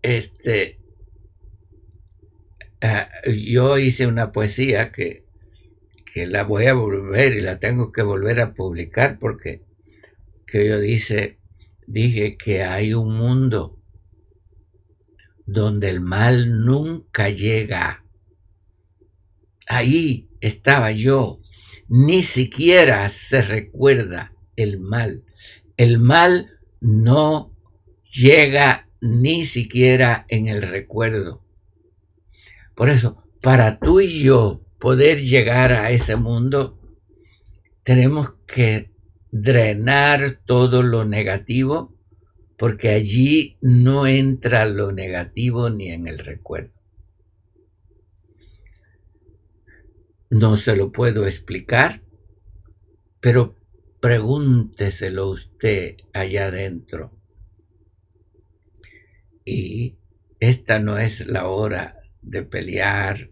este, 0.02 0.78
ah, 2.80 3.08
yo 3.26 3.78
hice 3.78 4.06
una 4.06 4.32
poesía 4.32 4.92
que, 4.92 5.24
que 6.12 6.26
la 6.26 6.44
voy 6.44 6.66
a 6.66 6.74
volver 6.74 7.34
y 7.34 7.40
la 7.40 7.58
tengo 7.58 7.92
que 7.92 8.02
volver 8.02 8.40
a 8.40 8.54
publicar 8.54 9.18
porque 9.18 9.62
que 10.46 10.66
yo 10.66 10.80
dice, 10.80 11.38
dije 11.86 12.36
que 12.36 12.64
hay 12.64 12.92
un 12.92 13.16
mundo 13.16 13.78
donde 15.46 15.88
el 15.88 16.00
mal 16.00 16.64
nunca 16.64 17.28
llega. 17.28 18.04
Ahí 19.66 20.28
estaba 20.40 20.90
yo, 20.90 21.40
ni 21.88 22.22
siquiera 22.22 23.08
se 23.08 23.42
recuerda 23.42 24.32
el 24.56 24.80
mal. 24.80 25.24
El 25.76 25.98
mal 25.98 26.58
no 26.80 27.49
llega 28.10 28.88
ni 29.00 29.44
siquiera 29.44 30.26
en 30.28 30.48
el 30.48 30.62
recuerdo. 30.62 31.44
Por 32.74 32.88
eso, 32.88 33.22
para 33.40 33.78
tú 33.78 34.00
y 34.00 34.22
yo 34.22 34.62
poder 34.78 35.20
llegar 35.22 35.72
a 35.72 35.90
ese 35.90 36.16
mundo, 36.16 36.78
tenemos 37.82 38.32
que 38.46 38.90
drenar 39.30 40.40
todo 40.44 40.82
lo 40.82 41.04
negativo, 41.04 41.96
porque 42.58 42.90
allí 42.90 43.56
no 43.62 44.06
entra 44.06 44.66
lo 44.66 44.92
negativo 44.92 45.70
ni 45.70 45.90
en 45.90 46.06
el 46.06 46.18
recuerdo. 46.18 46.72
No 50.28 50.56
se 50.56 50.76
lo 50.76 50.92
puedo 50.92 51.26
explicar, 51.26 52.02
pero 53.20 53.56
pregúnteselo 54.00 55.28
usted 55.28 55.96
allá 56.12 56.46
adentro. 56.46 57.19
Y 59.52 59.96
esta 60.38 60.78
no 60.78 60.96
es 60.98 61.26
la 61.26 61.48
hora 61.48 62.00
de 62.22 62.44
pelear, 62.44 63.30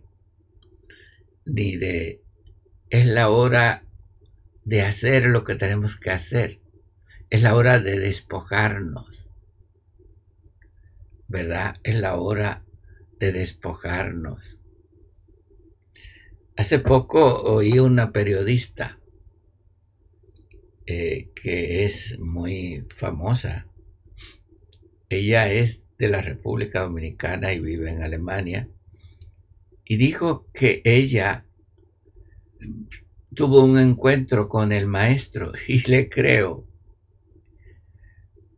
ni 1.45 1.77
de... 1.77 2.21
Es 2.91 3.07
la 3.07 3.29
hora 3.29 3.85
de 4.65 4.83
hacer 4.83 5.27
lo 5.27 5.45
que 5.45 5.55
tenemos 5.55 5.97
que 5.97 6.11
hacer. 6.11 6.59
Es 7.31 7.43
la 7.43 7.55
hora 7.55 7.79
de 7.79 8.01
despojarnos. 8.01 9.29
¿Verdad? 11.29 11.77
Es 11.85 12.01
la 12.01 12.17
hora 12.17 12.65
de 13.21 13.31
despojarnos. 13.31 14.59
Hace 16.57 16.81
poco 16.81 17.43
oí 17.43 17.79
una 17.79 18.11
periodista 18.11 18.99
eh, 20.85 21.31
que 21.37 21.85
es 21.85 22.19
muy 22.19 22.85
famosa. 22.89 23.69
Ella 25.11 25.53
es 25.53 25.81
de 25.99 26.09
la 26.09 26.23
República 26.23 26.83
Dominicana 26.83 27.53
y 27.53 27.61
vive 27.61 27.91
en 27.91 28.03
Alemania. 28.03 28.69
Y 29.85 29.97
dijo 29.97 30.47
que 30.53 30.81
ella 30.85 31.45
tuvo 33.35 33.65
un 33.65 33.79
encuentro 33.79 34.49
con 34.49 34.73
el 34.73 34.87
maestro 34.87 35.53
y 35.69 35.81
le 35.91 36.09
creo, 36.09 36.67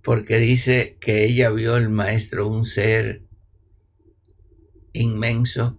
porque 0.03 0.39
dice 0.39 0.97
que 1.01 1.25
ella 1.25 1.51
vio 1.51 1.77
el 1.77 1.89
maestro 1.89 2.49
un 2.49 2.65
ser 2.65 3.23
inmenso 4.93 5.79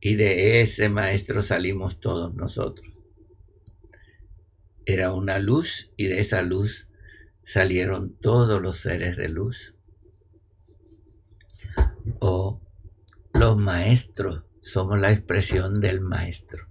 y 0.00 0.14
de 0.14 0.62
ese 0.62 0.88
maestro 0.88 1.42
salimos 1.42 2.00
todos 2.00 2.34
nosotros. 2.34 2.88
Era 4.86 5.12
una 5.12 5.38
luz 5.38 5.92
y 5.96 6.06
de 6.06 6.20
esa 6.20 6.42
luz 6.42 6.88
salieron 7.44 8.16
todos 8.20 8.60
los 8.60 8.78
seres 8.78 9.16
de 9.16 9.28
luz. 9.28 9.74
O 12.18 12.60
los 13.32 13.56
maestros 13.56 14.44
somos 14.60 14.98
la 14.98 15.12
expresión 15.12 15.80
del 15.80 16.00
maestro. 16.00 16.66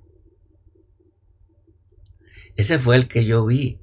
Ese 2.56 2.78
fue 2.78 2.97
el 2.97 3.08
que 3.08 3.25
yo 3.25 3.45
vi. 3.45 3.80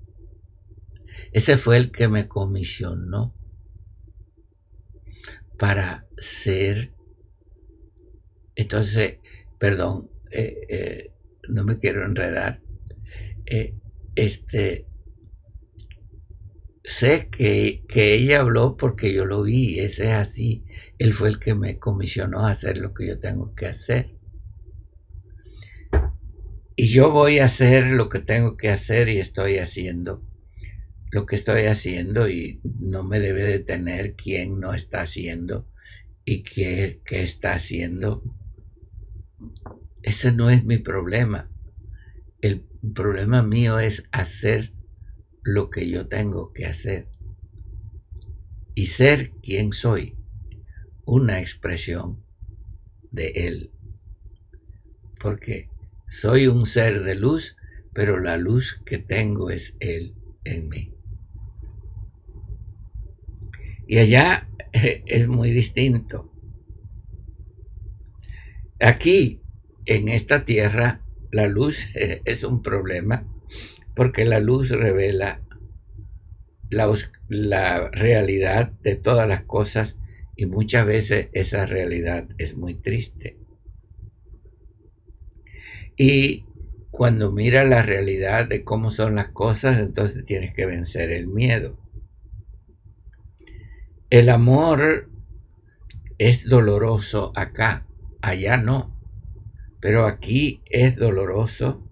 Ese 1.32 1.56
fue 1.56 1.76
el 1.76 1.90
que 1.90 2.08
me 2.08 2.28
comisionó 2.28 3.34
para 5.58 6.06
ser. 6.18 6.92
Entonces, 8.54 9.18
perdón, 9.58 10.10
eh, 10.30 10.66
eh, 10.68 11.12
no 11.48 11.64
me 11.64 11.78
quiero 11.78 12.04
enredar. 12.04 12.60
Eh, 13.46 13.74
este, 14.14 14.86
sé 16.84 17.28
que, 17.30 17.84
que, 17.88 18.14
ella 18.14 18.40
habló 18.40 18.76
porque 18.76 19.12
yo 19.12 19.24
lo 19.24 19.42
vi, 19.42 19.78
ese 19.78 20.04
es 20.04 20.12
así. 20.12 20.64
Él 20.98 21.12
fue 21.12 21.28
el 21.28 21.38
que 21.38 21.54
me 21.54 21.78
comisionó 21.78 22.46
a 22.46 22.50
hacer 22.50 22.78
lo 22.78 22.94
que 22.94 23.06
yo 23.06 23.18
tengo 23.18 23.54
que 23.54 23.66
hacer. 23.66 24.16
Y 26.74 26.86
yo 26.86 27.10
voy 27.10 27.38
a 27.38 27.46
hacer 27.46 27.86
lo 27.86 28.08
que 28.08 28.20
tengo 28.20 28.56
que 28.56 28.68
hacer 28.70 29.08
y 29.08 29.18
estoy 29.18 29.58
haciendo 29.58 30.22
lo 31.10 31.26
que 31.26 31.36
estoy 31.36 31.62
haciendo 31.64 32.28
y 32.28 32.60
no 32.62 33.02
me 33.02 33.20
debe 33.20 33.44
detener 33.44 34.16
quién 34.16 34.60
no 34.60 34.74
está 34.74 35.02
haciendo 35.02 35.66
y 36.24 36.42
qué, 36.42 37.00
qué 37.04 37.22
está 37.22 37.54
haciendo. 37.54 38.22
Ese 40.02 40.32
no 40.32 40.50
es 40.50 40.64
mi 40.64 40.78
problema. 40.78 41.50
El 42.40 42.66
problema 42.94 43.42
mío 43.42 43.78
es 43.78 44.04
hacer 44.12 44.72
lo 45.42 45.70
que 45.70 45.88
yo 45.88 46.08
tengo 46.08 46.52
que 46.52 46.66
hacer 46.66 47.08
y 48.74 48.86
ser 48.86 49.30
quien 49.42 49.72
soy, 49.72 50.15
una 51.06 51.40
expresión 51.40 52.22
de 53.10 53.28
Él. 53.28 53.70
Porque 55.18 55.70
soy 56.08 56.46
un 56.46 56.66
ser 56.66 57.02
de 57.02 57.14
luz, 57.14 57.56
pero 57.94 58.20
la 58.20 58.36
luz 58.36 58.82
que 58.84 58.98
tengo 58.98 59.50
es 59.50 59.74
Él 59.80 60.14
en 60.44 60.68
mí. 60.68 60.92
Y 63.88 63.98
allá 63.98 64.48
es 64.72 65.26
muy 65.26 65.50
distinto. 65.52 66.30
Aquí, 68.78 69.40
en 69.86 70.08
esta 70.08 70.44
tierra, 70.44 71.00
la 71.32 71.46
luz 71.46 71.86
es 71.94 72.44
un 72.44 72.62
problema 72.62 73.26
porque 73.96 74.26
la 74.26 74.40
luz 74.40 74.68
revela 74.68 75.40
la, 76.68 76.92
la, 77.28 77.88
realidad 77.90 78.72
de 78.82 78.94
todas 78.94 79.26
las 79.26 79.44
cosas 79.44 79.96
y 80.36 80.46
muchas 80.46 80.86
veces 80.86 81.28
esa 81.32 81.64
realidad 81.66 82.28
es 82.38 82.56
muy 82.56 82.74
triste. 82.74 83.38
Y 85.96 86.44
cuando 86.90 87.32
mira 87.32 87.64
la 87.64 87.82
realidad 87.82 88.46
de 88.46 88.62
cómo 88.62 88.90
son 88.90 89.16
las 89.16 89.28
cosas, 89.30 89.78
entonces 89.78 90.24
tienes 90.26 90.54
que 90.54 90.66
vencer 90.66 91.10
el 91.10 91.26
miedo. 91.26 91.78
El 94.10 94.28
amor 94.28 95.10
es 96.18 96.48
doloroso 96.48 97.32
acá, 97.34 97.86
allá 98.20 98.58
no. 98.58 98.94
Pero 99.80 100.06
aquí 100.06 100.62
es 100.66 100.96
doloroso 100.96 101.88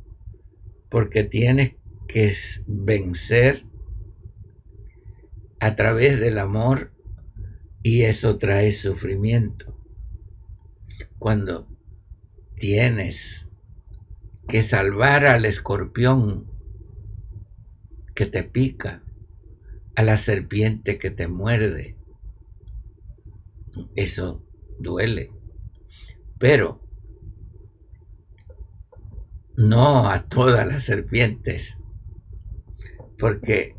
porque 0.91 1.25
tienes 1.25 1.77
que 2.09 2.33
vencer 2.67 3.65
a 5.61 5.77
través 5.77 6.21
del 6.21 6.39
amor 6.39 6.94
y 7.85 8.05
eso 8.05 8.39
trae 8.39 8.73
sufrimiento. 8.73 9.79
Cuando 11.19 11.69
tienes 12.57 13.47
que 14.49 14.63
salvar 14.63 15.27
al 15.27 15.45
escorpión 15.45 16.51
que 18.15 18.25
te 18.25 18.43
pica, 18.43 19.05
a 19.97 20.03
la 20.03 20.17
serpiente 20.17 20.99
que 20.99 21.11
te 21.11 21.29
muerde. 21.29 21.99
Eso 23.97 24.43
duele. 24.79 25.31
Pero 26.39 26.81
no 29.59 30.09
a 30.09 30.27
todas 30.27 30.67
las 30.67 30.85
serpientes, 30.85 31.77
porque 33.19 33.77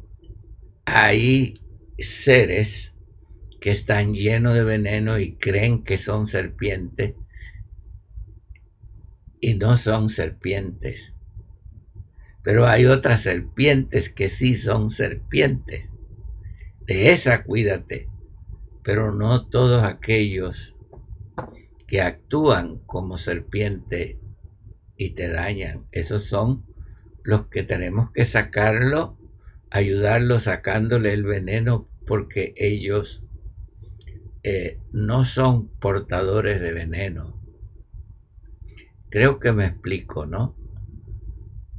hay 0.85 1.59
seres 1.97 2.94
que 3.65 3.71
están 3.71 4.13
llenos 4.13 4.53
de 4.53 4.63
veneno 4.63 5.17
y 5.17 5.37
creen 5.37 5.83
que 5.83 5.97
son 5.97 6.27
serpientes 6.27 7.15
y 9.41 9.55
no 9.55 9.75
son 9.77 10.09
serpientes. 10.09 11.15
Pero 12.43 12.67
hay 12.67 12.85
otras 12.85 13.21
serpientes 13.21 14.09
que 14.09 14.29
sí 14.29 14.53
son 14.53 14.91
serpientes. 14.91 15.89
De 16.81 17.09
esa 17.09 17.43
cuídate, 17.43 18.07
pero 18.83 19.11
no 19.11 19.47
todos 19.47 19.83
aquellos 19.83 20.75
que 21.87 22.01
actúan 22.01 22.77
como 22.85 23.17
serpiente 23.17 24.19
y 24.95 25.15
te 25.15 25.27
dañan. 25.27 25.87
Esos 25.91 26.25
son 26.25 26.67
los 27.23 27.47
que 27.47 27.63
tenemos 27.63 28.11
que 28.11 28.25
sacarlo, 28.25 29.17
ayudarlo 29.71 30.39
sacándole 30.39 31.13
el 31.13 31.23
veneno 31.23 31.89
porque 32.05 32.53
ellos 32.57 33.23
eh, 34.47 34.77
no 34.91 35.25
son 35.25 35.69
portadores 35.79 36.61
de 36.61 36.71
veneno. 36.71 37.41
Creo 39.09 39.39
que 39.39 39.51
me 39.51 39.65
explico, 39.65 40.27
¿no? 40.27 40.55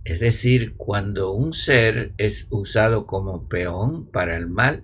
Es 0.02 0.18
decir, 0.18 0.74
cuando 0.76 1.30
un 1.30 1.52
ser 1.52 2.12
es 2.18 2.48
usado 2.50 3.06
como 3.06 3.48
peón 3.48 4.06
para 4.06 4.36
el 4.36 4.48
mal, 4.48 4.82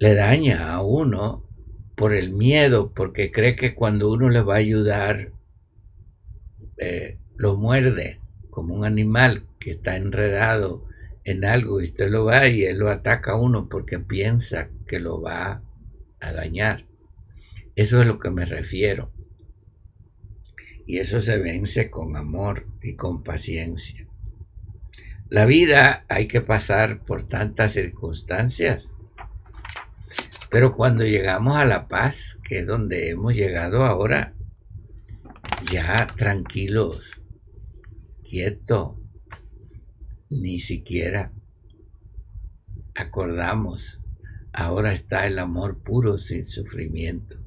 le 0.00 0.16
daña 0.16 0.72
a 0.72 0.82
uno 0.82 1.44
por 1.94 2.14
el 2.14 2.32
miedo, 2.32 2.92
porque 2.92 3.30
cree 3.30 3.54
que 3.54 3.76
cuando 3.76 4.10
uno 4.10 4.30
le 4.30 4.40
va 4.40 4.54
a 4.54 4.58
ayudar, 4.58 5.30
eh, 6.78 7.16
lo 7.36 7.56
muerde 7.56 8.18
como 8.50 8.74
un 8.74 8.84
animal 8.84 9.44
que 9.60 9.70
está 9.70 9.94
enredado 9.94 10.84
en 11.24 11.44
algo 11.44 11.80
y 11.80 11.84
usted 11.84 12.10
lo 12.10 12.26
va 12.26 12.48
y 12.48 12.64
él 12.64 12.78
lo 12.78 12.90
ataca 12.90 13.32
a 13.32 13.40
uno 13.40 13.68
porque 13.68 13.98
piensa 13.98 14.68
que 14.86 14.98
lo 15.00 15.20
va 15.20 15.62
a 16.20 16.32
dañar. 16.32 16.86
Eso 17.76 18.00
es 18.00 18.06
a 18.06 18.08
lo 18.08 18.18
que 18.18 18.30
me 18.30 18.44
refiero. 18.44 19.10
Y 20.86 20.98
eso 20.98 21.20
se 21.20 21.38
vence 21.38 21.90
con 21.90 22.16
amor 22.16 22.66
y 22.82 22.94
con 22.94 23.22
paciencia. 23.22 24.06
La 25.30 25.46
vida 25.46 26.04
hay 26.08 26.28
que 26.28 26.42
pasar 26.42 27.00
por 27.00 27.26
tantas 27.26 27.72
circunstancias. 27.72 28.88
Pero 30.50 30.76
cuando 30.76 31.04
llegamos 31.04 31.56
a 31.56 31.64
la 31.64 31.88
paz, 31.88 32.38
que 32.44 32.60
es 32.60 32.66
donde 32.66 33.10
hemos 33.10 33.34
llegado 33.34 33.84
ahora, 33.84 34.34
ya 35.72 36.06
tranquilos, 36.16 37.10
quieto, 38.22 39.00
ni 40.40 40.58
siquiera 40.58 41.32
acordamos, 42.94 44.00
ahora 44.52 44.92
está 44.92 45.26
el 45.26 45.38
amor 45.38 45.82
puro 45.82 46.18
sin 46.18 46.44
sufrimiento, 46.44 47.38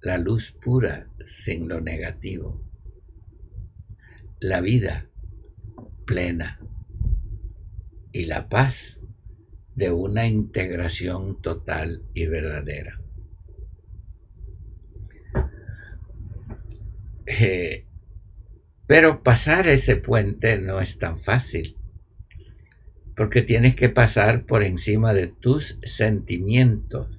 la 0.00 0.18
luz 0.18 0.52
pura 0.52 1.08
sin 1.24 1.68
lo 1.68 1.80
negativo, 1.80 2.62
la 4.40 4.60
vida 4.60 5.08
plena 6.06 6.60
y 8.12 8.24
la 8.24 8.48
paz 8.48 9.00
de 9.74 9.90
una 9.90 10.26
integración 10.26 11.40
total 11.40 12.02
y 12.14 12.26
verdadera. 12.26 13.00
Eh, 17.26 17.86
pero 18.92 19.22
pasar 19.22 19.68
ese 19.68 19.96
puente 19.96 20.58
no 20.58 20.78
es 20.78 20.98
tan 20.98 21.18
fácil, 21.18 21.78
porque 23.16 23.40
tienes 23.40 23.74
que 23.74 23.88
pasar 23.88 24.44
por 24.44 24.62
encima 24.62 25.14
de 25.14 25.28
tus 25.28 25.78
sentimientos 25.82 27.18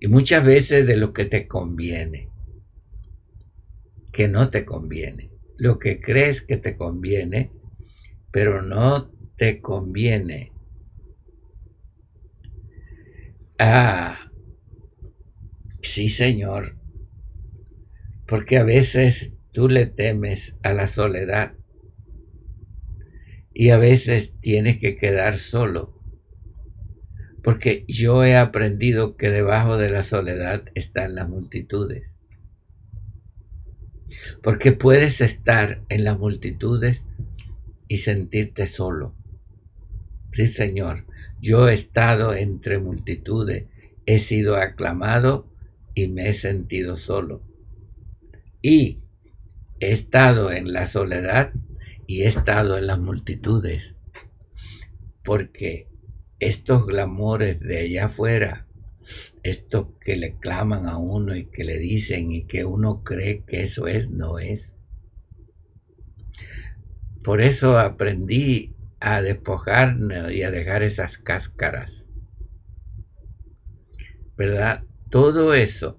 y 0.00 0.08
muchas 0.08 0.46
veces 0.46 0.86
de 0.86 0.96
lo 0.96 1.12
que 1.12 1.26
te 1.26 1.46
conviene, 1.46 2.30
que 4.14 4.28
no 4.28 4.48
te 4.48 4.64
conviene, 4.64 5.30
lo 5.58 5.78
que 5.78 6.00
crees 6.00 6.40
que 6.40 6.56
te 6.56 6.74
conviene, 6.74 7.52
pero 8.30 8.62
no 8.62 9.10
te 9.36 9.60
conviene. 9.60 10.52
Ah, 13.58 14.30
sí, 15.82 16.08
Señor, 16.08 16.78
porque 18.26 18.56
a 18.56 18.64
veces 18.64 19.34
tú 19.60 19.68
le 19.68 19.84
temes 19.84 20.54
a 20.62 20.72
la 20.72 20.88
soledad 20.88 21.52
y 23.52 23.68
a 23.68 23.76
veces 23.76 24.32
tienes 24.40 24.78
que 24.78 24.96
quedar 24.96 25.36
solo, 25.36 26.00
porque 27.44 27.84
yo 27.86 28.24
he 28.24 28.38
aprendido 28.38 29.18
que 29.18 29.28
debajo 29.28 29.76
de 29.76 29.90
la 29.90 30.02
soledad 30.02 30.64
están 30.74 31.14
las 31.14 31.28
multitudes. 31.28 32.16
Porque 34.42 34.72
puedes 34.72 35.20
estar 35.20 35.82
en 35.90 36.04
las 36.04 36.18
multitudes 36.18 37.04
y 37.86 37.98
sentirte 37.98 38.66
solo. 38.66 39.14
Sí, 40.32 40.46
Señor, 40.46 41.04
yo 41.38 41.68
he 41.68 41.74
estado 41.74 42.32
entre 42.32 42.78
multitudes, 42.78 43.66
he 44.06 44.20
sido 44.20 44.56
aclamado 44.56 45.52
y 45.94 46.08
me 46.08 46.30
he 46.30 46.32
sentido 46.32 46.96
solo. 46.96 47.42
Y 48.62 49.00
he 49.80 49.92
estado 49.92 50.52
en 50.52 50.72
la 50.72 50.86
soledad 50.86 51.52
y 52.06 52.22
he 52.22 52.26
estado 52.26 52.76
en 52.78 52.86
las 52.86 52.98
multitudes, 52.98 53.96
porque 55.24 55.88
estos 56.38 56.86
glamores 56.86 57.60
de 57.60 57.78
allá 57.78 58.06
afuera, 58.06 58.66
estos 59.42 59.88
que 60.00 60.16
le 60.16 60.36
claman 60.38 60.86
a 60.86 60.98
uno 60.98 61.34
y 61.34 61.46
que 61.46 61.64
le 61.64 61.78
dicen 61.78 62.30
y 62.30 62.46
que 62.46 62.64
uno 62.64 63.02
cree 63.02 63.44
que 63.44 63.62
eso 63.62 63.86
es, 63.86 64.10
no 64.10 64.38
es. 64.38 64.76
Por 67.22 67.40
eso 67.40 67.78
aprendí 67.78 68.74
a 69.00 69.22
despojarme 69.22 70.34
y 70.34 70.42
a 70.42 70.50
dejar 70.50 70.82
esas 70.82 71.18
cáscaras. 71.18 72.08
¿Verdad? 74.36 74.84
Todo 75.10 75.52
eso 75.54 75.98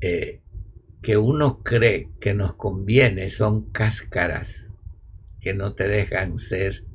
eh, 0.00 0.43
que 1.04 1.18
uno 1.18 1.62
cree 1.62 2.08
que 2.18 2.32
nos 2.32 2.54
conviene 2.54 3.28
son 3.28 3.70
cáscaras 3.72 4.70
que 5.38 5.52
no 5.52 5.74
te 5.74 5.86
dejan 5.86 6.38
ser 6.38 6.86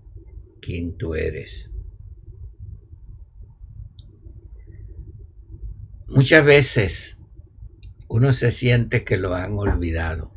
quien 0.60 0.98
tú 0.98 1.14
eres. 1.14 1.72
Muchas 6.08 6.44
veces 6.44 7.18
uno 8.08 8.34
se 8.34 8.50
siente 8.50 9.04
que 9.04 9.16
lo 9.16 9.36
han 9.36 9.56
olvidado. 9.60 10.34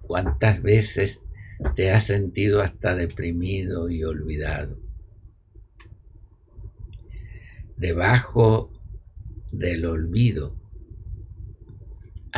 ¿Cuántas 0.00 0.62
veces 0.62 1.20
te 1.76 1.90
has 1.90 2.04
sentido 2.04 2.62
hasta 2.62 2.94
deprimido 2.94 3.90
y 3.90 4.02
olvidado? 4.02 4.80
Debajo 7.76 8.72
del 9.52 9.84
olvido 9.84 10.67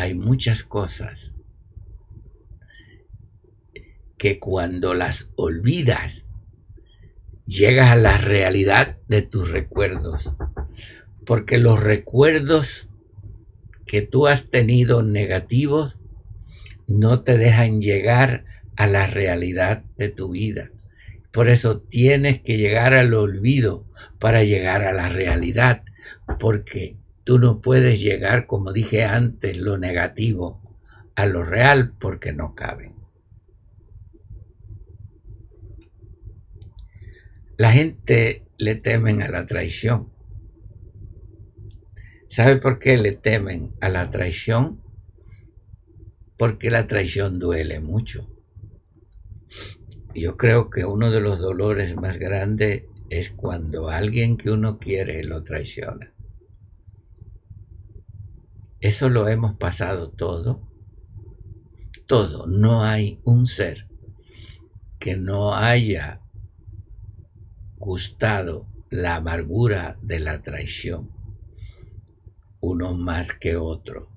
hay 0.00 0.14
muchas 0.14 0.64
cosas 0.64 1.32
que 4.18 4.38
cuando 4.38 4.94
las 4.94 5.30
olvidas, 5.36 6.26
llegas 7.46 7.90
a 7.90 7.96
la 7.96 8.18
realidad 8.18 8.98
de 9.08 9.22
tus 9.22 9.50
recuerdos. 9.50 10.30
Porque 11.24 11.58
los 11.58 11.80
recuerdos 11.80 12.88
que 13.86 14.02
tú 14.02 14.26
has 14.26 14.50
tenido 14.50 15.02
negativos 15.02 15.96
no 16.86 17.22
te 17.22 17.38
dejan 17.38 17.80
llegar 17.80 18.44
a 18.76 18.86
la 18.86 19.06
realidad 19.06 19.84
de 19.96 20.08
tu 20.08 20.30
vida. 20.30 20.70
Por 21.32 21.48
eso 21.48 21.80
tienes 21.80 22.40
que 22.40 22.56
llegar 22.56 22.94
al 22.94 23.14
olvido 23.14 23.86
para 24.18 24.44
llegar 24.44 24.82
a 24.82 24.92
la 24.92 25.08
realidad, 25.08 25.82
porque 26.38 26.99
tú 27.30 27.38
no 27.38 27.60
puedes 27.60 28.00
llegar, 28.00 28.48
como 28.48 28.72
dije 28.72 29.04
antes, 29.04 29.56
lo 29.56 29.78
negativo 29.78 30.60
a 31.14 31.26
lo 31.26 31.44
real 31.44 31.92
porque 31.96 32.32
no 32.32 32.56
cabe. 32.56 32.92
La 37.56 37.70
gente 37.70 38.48
le 38.58 38.74
temen 38.74 39.22
a 39.22 39.28
la 39.28 39.46
traición. 39.46 40.10
¿Sabe 42.28 42.56
por 42.56 42.80
qué 42.80 42.96
le 42.96 43.12
temen 43.12 43.76
a 43.80 43.88
la 43.90 44.10
traición? 44.10 44.82
Porque 46.36 46.68
la 46.68 46.88
traición 46.88 47.38
duele 47.38 47.78
mucho. 47.78 48.28
Yo 50.16 50.36
creo 50.36 50.68
que 50.68 50.84
uno 50.84 51.12
de 51.12 51.20
los 51.20 51.38
dolores 51.38 51.94
más 51.94 52.18
grandes 52.18 52.86
es 53.08 53.30
cuando 53.30 53.88
alguien 53.88 54.36
que 54.36 54.50
uno 54.50 54.80
quiere 54.80 55.22
lo 55.22 55.44
traiciona. 55.44 56.12
Eso 58.80 59.08
lo 59.08 59.28
hemos 59.28 59.56
pasado 59.56 60.10
todo. 60.10 60.68
Todo. 62.06 62.46
No 62.46 62.82
hay 62.82 63.20
un 63.24 63.46
ser 63.46 63.88
que 64.98 65.16
no 65.16 65.54
haya 65.54 66.20
gustado 67.76 68.66
la 68.90 69.16
amargura 69.16 69.98
de 70.02 70.20
la 70.20 70.42
traición 70.42 71.20
uno 72.60 72.94
más 72.94 73.34
que 73.34 73.56
otro, 73.56 74.10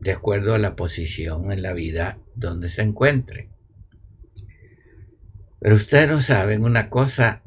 de 0.00 0.12
acuerdo 0.12 0.54
a 0.54 0.58
la 0.58 0.76
posición 0.76 1.52
en 1.52 1.62
la 1.62 1.74
vida 1.74 2.18
donde 2.34 2.68
se 2.68 2.82
encuentre. 2.82 3.50
Pero 5.60 5.74
ustedes 5.74 6.08
no 6.08 6.20
saben 6.20 6.64
una 6.64 6.88
cosa, 6.88 7.42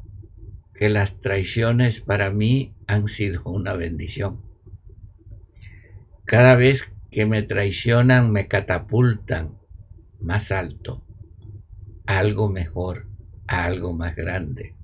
que 0.74 0.88
las 0.88 1.20
traiciones 1.20 2.00
para 2.00 2.30
mí 2.30 2.74
han 2.86 3.06
sido 3.06 3.42
una 3.44 3.74
bendición. 3.74 4.40
Cada 6.32 6.56
vez 6.56 6.90
que 7.10 7.26
me 7.26 7.42
traicionan 7.42 8.32
me 8.32 8.48
catapultan 8.48 9.58
más 10.18 10.50
alto, 10.50 11.04
a 12.06 12.20
algo 12.20 12.48
mejor, 12.48 13.06
a 13.46 13.66
algo 13.66 13.92
más 13.92 14.16
grande. 14.16 14.74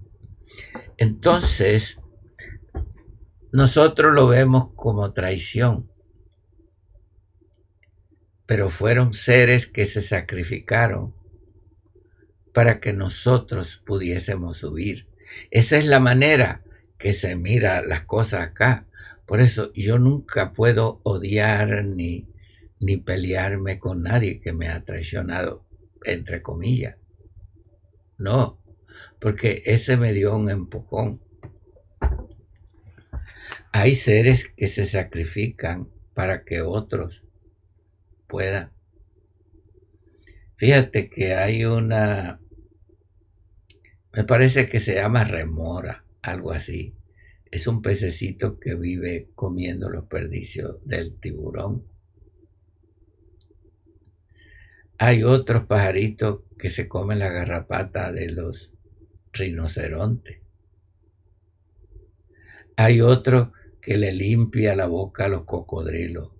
Entonces, 0.99 1.99
nosotros 3.51 4.15
lo 4.15 4.29
vemos 4.29 4.75
como 4.77 5.15
traición, 5.15 5.91
pero 8.45 8.69
fueron 8.69 9.15
seres 9.15 9.67
que 9.67 9.87
se 9.87 10.03
sacrificaron 10.03 11.15
para 12.53 12.79
que 12.79 12.93
nosotros 12.93 13.83
pudiésemos 13.87 14.59
subir. 14.59 15.09
Esa 15.51 15.79
es 15.79 15.87
la 15.87 15.99
manera 15.99 16.63
que 16.99 17.15
se 17.15 17.37
mira 17.37 17.81
las 17.81 18.03
cosas 18.03 18.43
acá. 18.43 18.87
Por 19.29 19.41
eso 19.41 19.73
yo 19.75 20.01
nunca 20.01 20.53
puedo 20.53 21.01
odiar 21.05 21.85
ni, 21.85 22.27
ni 22.81 22.97
pelearme 22.97 23.79
con 23.79 24.03
nadie 24.03 24.41
que 24.41 24.53
me 24.53 24.69
ha 24.69 24.85
traicionado, 24.85 25.65
entre 26.05 26.43
comillas. 26.43 26.97
No, 28.17 28.61
porque 29.21 29.63
ese 29.67 29.97
me 29.97 30.13
dio 30.13 30.37
un 30.37 30.51
empujón 30.51 31.21
hay 33.73 33.95
seres 33.95 34.49
que 34.49 34.67
se 34.67 34.87
sacrifican 34.87 35.89
para 36.15 36.45
que 36.45 36.63
otros 36.63 37.23
puedan. 38.27 38.73
Fíjate 40.57 41.09
que 41.09 41.35
hay 41.35 41.65
una, 41.65 42.41
me 44.13 44.25
parece 44.25 44.69
que 44.69 44.81
se 44.81 44.95
llama 44.95 45.25
remora, 45.25 46.05
algo 46.23 46.53
así. 46.53 46.95
Es 47.51 47.67
un 47.67 47.81
pececito 47.81 48.59
que 48.59 48.75
vive 48.75 49.31
comiendo 49.35 49.89
los 49.89 50.05
perdicios 50.05 50.85
del 50.85 51.19
tiburón. 51.19 51.85
Hay 54.99 55.23
otros 55.23 55.67
pajaritos 55.67 56.41
que 56.59 56.69
se 56.69 56.89
comen 56.89 57.21
la 57.21 57.31
garrapata 57.31 58.13
de 58.13 58.31
los 58.31 58.73
rinocerontes. 59.33 60.41
Hay 62.77 63.01
otro 63.01 63.53
que 63.81 63.97
le 63.97 64.13
limpia 64.13 64.75
la 64.77 64.87
boca 64.87 65.25
a 65.25 65.29
los 65.29 65.45
cocodrilos. 65.45 66.33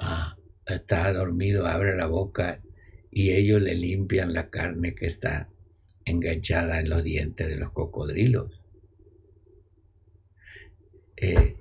Ah, 0.00 0.36
está 0.66 1.12
dormido, 1.12 1.66
abre 1.66 1.96
la 1.96 2.06
boca 2.06 2.62
y 3.10 3.30
ellos 3.30 3.62
le 3.62 3.74
limpian 3.74 4.34
la 4.34 4.50
carne 4.50 4.94
que 4.94 5.06
está 5.06 5.48
enganchada 6.04 6.80
en 6.80 6.88
los 6.88 7.02
dientes 7.02 7.48
de 7.48 7.56
los 7.56 7.72
cocodrilos. 7.72 8.65
Eh, 11.16 11.56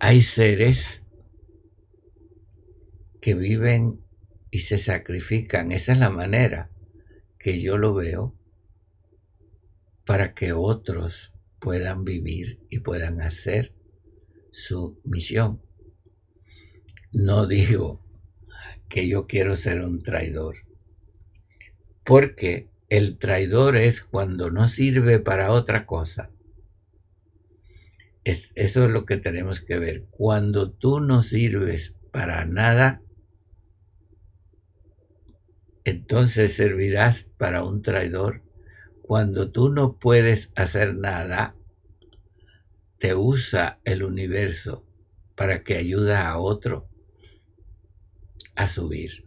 hay 0.00 0.22
seres 0.22 1.02
que 3.20 3.34
viven 3.34 4.00
y 4.50 4.60
se 4.60 4.78
sacrifican. 4.78 5.72
Esa 5.72 5.92
es 5.92 5.98
la 5.98 6.10
manera 6.10 6.70
que 7.38 7.58
yo 7.58 7.76
lo 7.76 7.94
veo 7.94 8.34
para 10.06 10.34
que 10.34 10.52
otros 10.52 11.32
puedan 11.58 12.04
vivir 12.04 12.60
y 12.70 12.78
puedan 12.78 13.20
hacer 13.20 13.74
su 14.52 15.00
misión. 15.04 15.60
No 17.12 17.46
digo 17.46 18.00
que 18.88 19.08
yo 19.08 19.26
quiero 19.26 19.56
ser 19.56 19.80
un 19.80 20.02
traidor, 20.02 20.56
porque 22.04 22.70
el 22.88 23.18
traidor 23.18 23.76
es 23.76 24.02
cuando 24.02 24.50
no 24.50 24.68
sirve 24.68 25.18
para 25.18 25.50
otra 25.50 25.86
cosa. 25.86 26.30
Eso 28.26 28.86
es 28.86 28.90
lo 28.90 29.06
que 29.06 29.18
tenemos 29.18 29.60
que 29.60 29.78
ver. 29.78 30.06
Cuando 30.10 30.72
tú 30.72 30.98
no 30.98 31.22
sirves 31.22 31.94
para 32.10 32.44
nada, 32.44 33.00
entonces 35.84 36.56
servirás 36.56 37.22
para 37.38 37.62
un 37.62 37.82
traidor. 37.82 38.42
Cuando 39.02 39.52
tú 39.52 39.68
no 39.68 39.98
puedes 40.00 40.50
hacer 40.56 40.96
nada, 40.96 41.54
te 42.98 43.14
usa 43.14 43.78
el 43.84 44.02
universo 44.02 44.84
para 45.36 45.62
que 45.62 45.76
ayude 45.76 46.16
a 46.16 46.36
otro 46.36 46.88
a 48.56 48.66
subir. 48.66 49.24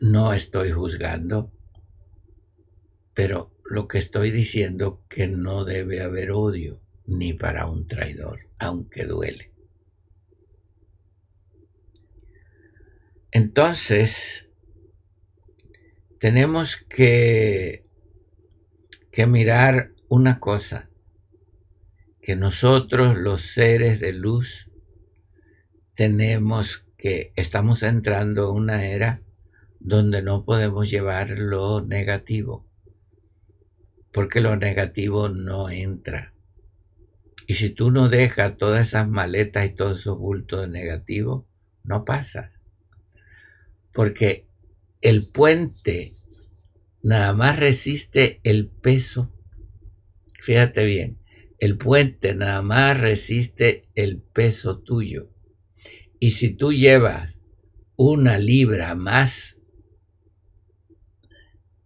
No 0.00 0.32
estoy 0.32 0.72
juzgando, 0.72 1.52
pero 3.14 3.53
lo 3.64 3.88
que 3.88 3.98
estoy 3.98 4.30
diciendo 4.30 5.02
que 5.08 5.28
no 5.28 5.64
debe 5.64 6.00
haber 6.00 6.30
odio 6.30 6.80
ni 7.06 7.32
para 7.32 7.66
un 7.66 7.86
traidor, 7.86 8.48
aunque 8.58 9.04
duele. 9.04 9.50
Entonces, 13.30 14.48
tenemos 16.20 16.76
que, 16.76 17.84
que 19.10 19.26
mirar 19.26 19.92
una 20.08 20.38
cosa, 20.38 20.88
que 22.22 22.36
nosotros 22.36 23.18
los 23.18 23.42
seres 23.42 24.00
de 24.00 24.12
luz 24.12 24.70
tenemos 25.94 26.86
que, 26.96 27.32
estamos 27.36 27.82
entrando 27.82 28.50
en 28.50 28.56
una 28.56 28.86
era 28.86 29.22
donde 29.80 30.22
no 30.22 30.44
podemos 30.44 30.90
llevar 30.90 31.30
lo 31.30 31.84
negativo, 31.84 32.66
porque 34.14 34.40
lo 34.40 34.54
negativo 34.54 35.28
no 35.28 35.68
entra. 35.68 36.32
Y 37.48 37.54
si 37.54 37.70
tú 37.70 37.90
no 37.90 38.08
dejas 38.08 38.56
todas 38.56 38.86
esas 38.86 39.08
maletas 39.08 39.66
y 39.66 39.74
todos 39.74 40.00
esos 40.00 40.16
bultos 40.16 40.68
negativos, 40.68 41.44
no 41.82 42.04
pasas. 42.04 42.60
Porque 43.92 44.46
el 45.00 45.26
puente 45.26 46.12
nada 47.02 47.34
más 47.34 47.58
resiste 47.58 48.40
el 48.44 48.68
peso. 48.68 49.34
Fíjate 50.40 50.84
bien, 50.84 51.18
el 51.58 51.76
puente 51.76 52.36
nada 52.36 52.62
más 52.62 52.98
resiste 52.98 53.82
el 53.96 54.22
peso 54.22 54.78
tuyo. 54.78 55.28
Y 56.20 56.30
si 56.30 56.50
tú 56.50 56.72
llevas 56.72 57.34
una 57.96 58.38
libra 58.38 58.94
más, 58.94 59.58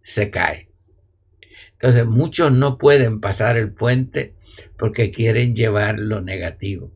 se 0.03 0.29
cae. 0.29 0.68
Entonces 1.81 2.05
muchos 2.05 2.51
no 2.51 2.77
pueden 2.77 3.21
pasar 3.21 3.55
el 3.55 3.71
puente 3.71 4.35
porque 4.77 5.11
quieren 5.11 5.55
llevar 5.55 5.97
lo 5.97 6.19
negativo. 6.19 6.91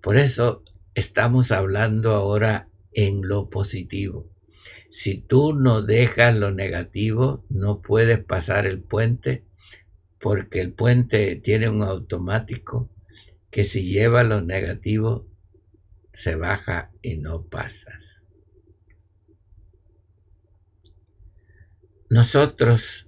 Por 0.00 0.16
eso 0.16 0.64
estamos 0.94 1.52
hablando 1.52 2.12
ahora 2.12 2.70
en 2.92 3.28
lo 3.28 3.50
positivo. 3.50 4.30
Si 4.88 5.16
tú 5.18 5.52
no 5.52 5.82
dejas 5.82 6.34
lo 6.34 6.50
negativo, 6.50 7.44
no 7.50 7.82
puedes 7.82 8.24
pasar 8.24 8.66
el 8.66 8.80
puente 8.80 9.44
porque 10.18 10.62
el 10.62 10.72
puente 10.72 11.36
tiene 11.36 11.68
un 11.68 11.82
automático 11.82 12.88
que 13.50 13.64
si 13.64 13.84
lleva 13.84 14.22
lo 14.22 14.40
negativo 14.40 15.26
se 16.14 16.36
baja 16.36 16.90
y 17.02 17.18
no 17.18 17.42
pasas. 17.42 18.24
Nosotros 22.08 23.05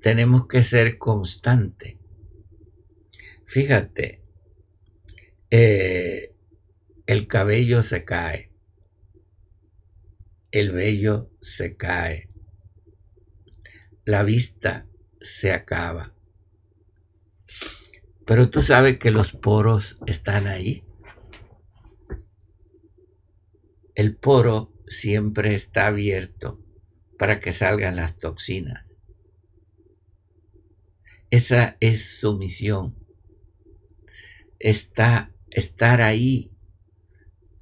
tenemos 0.00 0.46
que 0.46 0.62
ser 0.62 0.98
constante. 0.98 1.98
Fíjate, 3.46 4.22
eh, 5.50 6.34
el 7.06 7.26
cabello 7.26 7.82
se 7.82 8.04
cae, 8.04 8.52
el 10.50 10.72
vello 10.72 11.30
se 11.40 11.76
cae, 11.76 12.28
la 14.04 14.22
vista 14.22 14.86
se 15.20 15.52
acaba. 15.52 16.14
Pero 18.26 18.50
tú 18.50 18.60
sabes 18.60 18.98
que 18.98 19.10
los 19.10 19.32
poros 19.32 19.98
están 20.06 20.46
ahí. 20.46 20.84
El 23.94 24.16
poro 24.16 24.74
siempre 24.86 25.54
está 25.54 25.86
abierto 25.86 26.62
para 27.18 27.40
que 27.40 27.52
salgan 27.52 27.96
las 27.96 28.18
toxinas. 28.18 28.87
Esa 31.30 31.76
es 31.80 32.18
su 32.20 32.38
misión. 32.38 32.94
Está 34.58 35.30
estar 35.50 36.00
ahí 36.00 36.52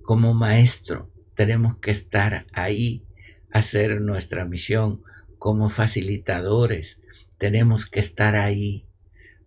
como 0.02 0.34
maestro. 0.34 1.10
Tenemos 1.34 1.76
que 1.78 1.90
estar 1.90 2.46
ahí, 2.52 3.04
hacer 3.50 4.00
nuestra 4.00 4.44
misión 4.44 5.02
como 5.38 5.68
facilitadores. 5.68 7.00
Tenemos 7.38 7.86
que 7.86 7.98
estar 7.98 8.36
ahí 8.36 8.86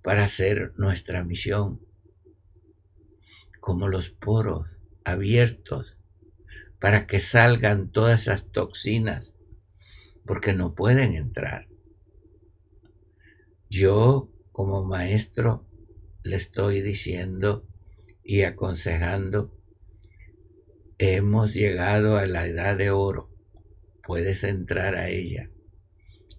para 0.03 0.25
hacer 0.25 0.73
nuestra 0.75 1.23
misión. 1.23 1.79
Como 3.61 3.87
los 3.87 4.09
poros 4.09 4.77
abiertos 5.05 5.95
para 6.81 7.07
que 7.07 7.19
salgan 7.19 7.89
todas 7.89 8.23
esas 8.23 8.51
toxinas, 8.51 9.33
porque 10.25 10.53
no 10.53 10.75
pueden 10.75 11.13
entrar. 11.13 11.68
Yo, 13.69 14.31
como 14.51 14.83
maestro, 14.83 15.63
le 16.23 16.37
estoy 16.37 16.81
diciendo 16.81 17.67
y 18.23 18.41
aconsejando, 18.41 19.55
hemos 20.97 21.53
llegado 21.53 22.17
a 22.17 22.25
la 22.25 22.47
edad 22.47 22.75
de 22.75 22.89
oro, 22.89 23.29
puedes 24.03 24.43
entrar 24.43 24.95
a 24.95 25.09
ella, 25.09 25.51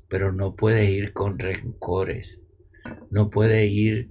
pero 0.08 0.32
no 0.32 0.56
puedes 0.56 0.90
ir 0.90 1.12
con 1.12 1.38
rencores, 1.38 2.40
no 3.10 3.30
puedes 3.30 3.70
ir 3.70 4.10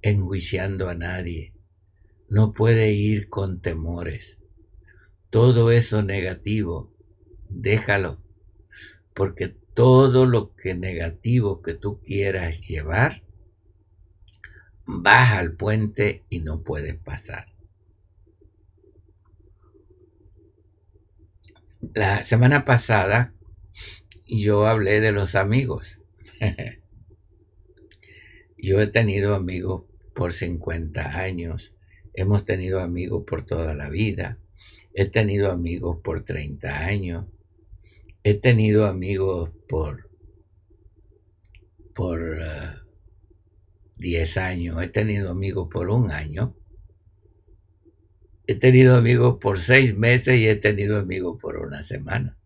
enjuiciando 0.00 0.88
a 0.88 0.94
nadie, 0.94 1.54
no 2.28 2.52
puedes 2.52 2.94
ir 2.94 3.28
con 3.28 3.60
temores. 3.60 4.38
Todo 5.30 5.72
eso 5.72 6.04
negativo, 6.04 6.94
déjalo, 7.48 8.22
porque 9.14 9.56
todo 9.74 10.26
lo 10.26 10.54
que 10.54 10.74
negativo 10.74 11.62
que 11.62 11.74
tú 11.74 12.00
quieras 12.00 12.66
llevar, 12.66 13.22
baja 14.84 15.38
al 15.38 15.52
puente 15.52 16.24
y 16.28 16.40
no 16.40 16.62
puedes 16.62 16.96
pasar. 16.96 17.46
La 21.94 22.24
semana 22.24 22.64
pasada 22.64 23.34
yo 24.26 24.66
hablé 24.66 25.00
de 25.00 25.12
los 25.12 25.34
amigos. 25.34 25.98
yo 28.56 28.80
he 28.80 28.86
tenido 28.86 29.34
amigos 29.34 29.84
por 30.14 30.32
50 30.32 31.18
años, 31.18 31.74
hemos 32.14 32.44
tenido 32.44 32.80
amigos 32.80 33.24
por 33.26 33.44
toda 33.44 33.74
la 33.74 33.88
vida 33.88 34.38
he 34.94 35.06
tenido 35.06 35.50
amigos 35.50 35.98
por 36.02 36.24
30 36.24 36.84
años, 36.84 37.26
he 38.24 38.34
tenido 38.34 38.86
amigos 38.86 39.50
por, 39.68 40.08
por 41.94 42.38
10 43.96 44.36
eh, 44.36 44.40
años, 44.40 44.82
he 44.82 44.88
tenido 44.88 45.30
amigos 45.30 45.68
por 45.70 45.90
un 45.90 46.10
año, 46.10 46.56
he 48.46 48.54
tenido 48.54 48.96
amigos 48.96 49.38
por 49.40 49.58
seis 49.58 49.96
meses 49.96 50.38
y 50.38 50.46
he 50.46 50.56
tenido 50.56 50.98
amigos 50.98 51.38
por 51.40 51.56
una 51.56 51.82
semana. 51.82 52.38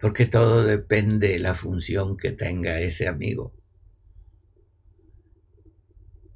Porque 0.00 0.26
todo 0.26 0.64
depende 0.64 1.28
de 1.28 1.38
la 1.38 1.54
función 1.54 2.16
que 2.16 2.32
tenga 2.32 2.80
ese 2.80 3.08
amigo. 3.08 3.54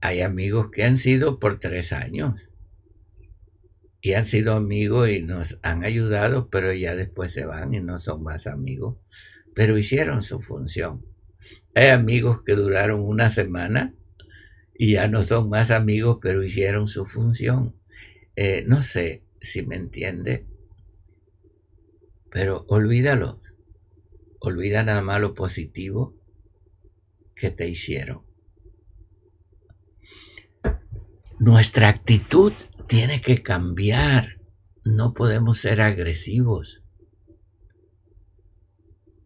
Hay 0.00 0.20
amigos 0.20 0.70
que 0.70 0.84
han 0.84 0.96
sido 0.96 1.38
por 1.38 1.58
tres 1.58 1.92
años 1.92 2.47
y 4.00 4.12
han 4.12 4.24
sido 4.24 4.54
amigos 4.54 5.10
y 5.10 5.22
nos 5.22 5.58
han 5.62 5.84
ayudado, 5.84 6.48
pero 6.48 6.72
ya 6.72 6.94
después 6.94 7.32
se 7.32 7.44
van 7.44 7.74
y 7.74 7.80
no 7.80 7.98
son 7.98 8.22
más 8.22 8.46
amigos, 8.46 8.96
pero 9.54 9.76
hicieron 9.76 10.22
su 10.22 10.40
función. 10.40 11.04
Hay 11.74 11.88
amigos 11.88 12.42
que 12.44 12.54
duraron 12.54 13.00
una 13.00 13.30
semana 13.30 13.94
y 14.74 14.92
ya 14.92 15.08
no 15.08 15.22
son 15.22 15.48
más 15.48 15.70
amigos, 15.70 16.18
pero 16.22 16.42
hicieron 16.44 16.86
su 16.86 17.04
función. 17.04 17.74
Eh, 18.36 18.64
no 18.66 18.82
sé 18.82 19.24
si 19.40 19.62
me 19.66 19.76
entiende, 19.76 20.46
pero 22.30 22.64
olvídalo. 22.68 23.42
Olvida 24.40 24.84
nada 24.84 25.02
más 25.02 25.20
lo 25.20 25.34
positivo 25.34 26.14
que 27.34 27.50
te 27.50 27.68
hicieron. 27.68 28.22
Nuestra 31.40 31.88
actitud 31.88 32.52
tiene 32.88 33.20
que 33.20 33.42
cambiar. 33.42 34.40
No 34.84 35.14
podemos 35.14 35.60
ser 35.60 35.80
agresivos. 35.80 36.82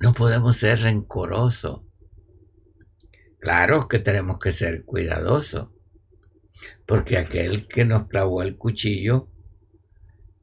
No 0.01 0.13
podemos 0.13 0.57
ser 0.57 0.81
rencorosos. 0.81 1.83
Claro 3.39 3.89
que 3.89 3.99
tenemos 3.99 4.39
que 4.39 4.53
ser 4.53 4.85
cuidadosos, 4.85 5.71
porque 6.87 7.19
aquel 7.19 7.67
que 7.67 7.85
nos 7.85 8.07
clavó 8.07 8.43
el 8.43 8.57
cuchillo 8.57 9.29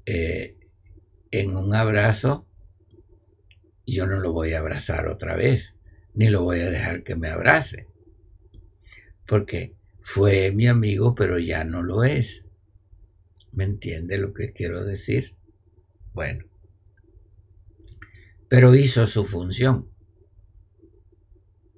eh, 0.06 0.58
en 1.32 1.56
un 1.56 1.74
abrazo, 1.76 2.46
yo 3.86 4.06
no 4.06 4.20
lo 4.20 4.34
voy 4.34 4.52
a 4.52 4.60
abrazar 4.60 5.08
otra 5.08 5.36
vez, 5.36 5.76
ni 6.14 6.28
lo 6.28 6.44
voy 6.44 6.60
a 6.60 6.70
dejar 6.70 7.04
que 7.04 7.16
me 7.16 7.30
abrace, 7.30 7.88
porque 9.26 9.76
fue 10.02 10.52
mi 10.52 10.68
amigo, 10.68 11.16
pero 11.16 11.40
ya 11.40 11.64
no 11.64 11.84
lo 11.84 12.04
es. 12.04 12.49
¿Me 13.52 13.64
entiende 13.64 14.18
lo 14.18 14.34
que 14.34 14.54
quiero 14.54 14.84
decir? 14.86 15.36
Bueno, 16.14 16.46
pero 18.48 18.76
hizo 18.76 19.08
su 19.08 19.26
función. 19.26 19.90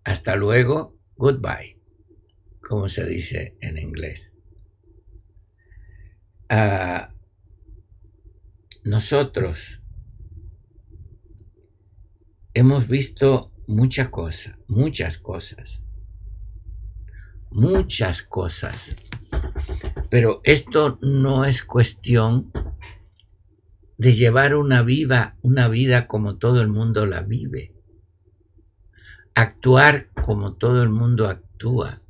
Hasta 0.04 0.36
luego, 0.36 0.98
goodbye, 1.16 1.80
como 2.62 2.90
se 2.90 3.06
dice 3.08 3.58
en 3.62 3.78
inglés. 3.78 4.32
Ah, 6.50 7.14
nosotros 8.84 9.82
hemos 12.54 12.88
visto 12.88 13.54
muchas 13.68 14.10
cosas, 14.10 14.56
muchas 14.68 15.18
cosas 15.18 15.82
muchas 17.52 18.22
cosas. 18.24 18.96
Pero 20.12 20.42
esto 20.44 21.00
no 21.02 21.46
es 21.46 21.64
cuestión 21.64 22.52
de 23.98 24.14
llevar 24.14 24.56
una 24.56 24.82
vida, 24.82 25.38
una 25.42 25.70
vida 25.70 26.06
como 26.06 26.38
todo 26.38 26.62
el 26.62 26.68
mundo 26.68 27.06
la 27.06 27.22
vive. 27.22 27.74
Actuar 29.36 30.12
como 30.22 30.58
todo 30.58 30.84
el 30.84 30.90
mundo 30.90 31.30
actúa. 31.30 32.02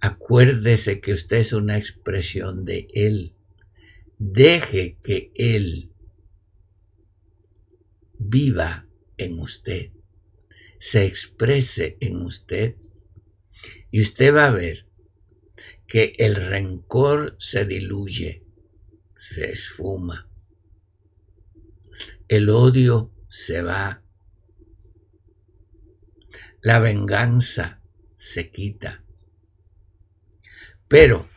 Acuérdese 0.00 1.00
que 1.00 1.12
usted 1.12 1.38
es 1.38 1.52
una 1.52 1.76
expresión 1.76 2.64
de 2.64 2.86
Él. 2.94 3.34
Deje 4.16 4.96
que 5.02 5.32
Él 5.34 5.92
viva 8.16 8.86
en 9.16 9.40
usted, 9.40 9.90
se 10.78 11.04
exprese 11.04 11.96
en 12.00 12.22
usted 12.22 12.76
y 13.90 14.02
usted 14.02 14.32
va 14.32 14.46
a 14.46 14.52
ver 14.52 14.89
que 15.90 16.14
el 16.18 16.36
rencor 16.36 17.34
se 17.40 17.64
diluye, 17.64 18.44
se 19.16 19.50
esfuma. 19.50 20.30
El 22.28 22.48
odio 22.48 23.12
se 23.28 23.60
va. 23.62 24.00
La 26.62 26.78
venganza 26.78 27.82
se 28.14 28.52
quita. 28.52 29.02
Pero 30.86 31.28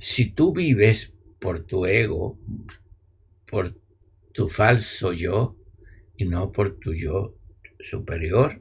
si 0.00 0.32
tú 0.32 0.52
vives 0.52 1.14
por 1.38 1.64
tu 1.64 1.86
ego, 1.86 2.40
por 3.46 3.80
tu 4.32 4.48
falso 4.48 5.12
yo 5.12 5.56
y 6.16 6.24
no 6.24 6.50
por 6.50 6.80
tu 6.80 6.94
yo 6.94 7.38
superior, 7.78 8.60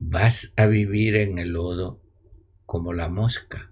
vas 0.00 0.52
a 0.56 0.66
vivir 0.66 1.16
en 1.16 1.38
el 1.38 1.52
lodo 1.52 2.02
como 2.66 2.92
la 2.92 3.08
mosca. 3.08 3.70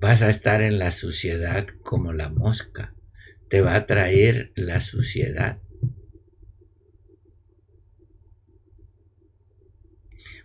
Vas 0.00 0.22
a 0.22 0.30
estar 0.30 0.62
en 0.62 0.78
la 0.78 0.90
suciedad 0.90 1.68
como 1.82 2.12
la 2.12 2.28
mosca. 2.28 2.94
Te 3.48 3.60
va 3.60 3.76
a 3.76 3.86
traer 3.86 4.52
la 4.56 4.80
suciedad. 4.80 5.60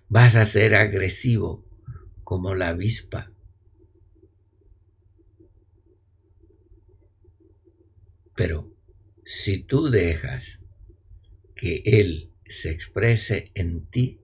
Vas 0.10 0.36
a 0.36 0.46
ser 0.46 0.76
agresivo 0.76 1.66
como 2.24 2.54
la 2.54 2.70
avispa. 2.70 3.32
Pero 8.36 8.72
si 9.26 9.64
tú 9.64 9.90
dejas 9.90 10.60
que 11.56 11.82
Él 11.86 12.32
se 12.46 12.70
exprese 12.70 13.52
en 13.56 13.88
ti, 13.88 14.22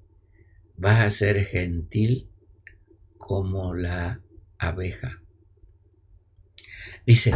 vas 0.77 1.05
a 1.05 1.09
ser 1.09 1.45
gentil 1.45 2.29
como 3.17 3.73
la 3.73 4.21
abeja. 4.57 5.21
Dice, 7.05 7.33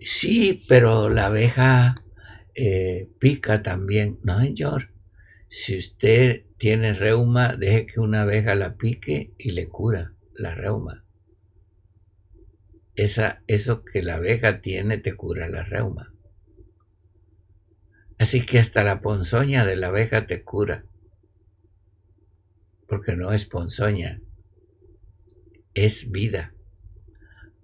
sí, 0.00 0.64
pero 0.68 1.08
la 1.08 1.26
abeja 1.26 1.94
eh, 2.54 3.08
pica 3.18 3.62
también. 3.62 4.18
No, 4.22 4.40
señor. 4.40 4.90
Si 5.48 5.76
usted 5.76 6.46
tiene 6.58 6.94
reuma, 6.94 7.56
deje 7.56 7.86
que 7.86 8.00
una 8.00 8.22
abeja 8.22 8.54
la 8.54 8.76
pique 8.76 9.34
y 9.38 9.52
le 9.52 9.68
cura 9.68 10.14
la 10.34 10.54
reuma. 10.54 11.04
Esa, 12.96 13.42
eso 13.46 13.84
que 13.84 14.02
la 14.02 14.16
abeja 14.16 14.60
tiene 14.60 14.98
te 14.98 15.14
cura 15.14 15.48
la 15.48 15.64
reuma. 15.64 16.12
Así 18.18 18.40
que 18.40 18.58
hasta 18.58 18.84
la 18.84 19.00
ponzoña 19.00 19.66
de 19.66 19.76
la 19.76 19.88
abeja 19.88 20.26
te 20.26 20.42
cura, 20.42 20.86
porque 22.94 23.16
no 23.16 23.32
es 23.32 23.44
ponzoña, 23.44 24.20
es 25.74 26.12
vida, 26.12 26.54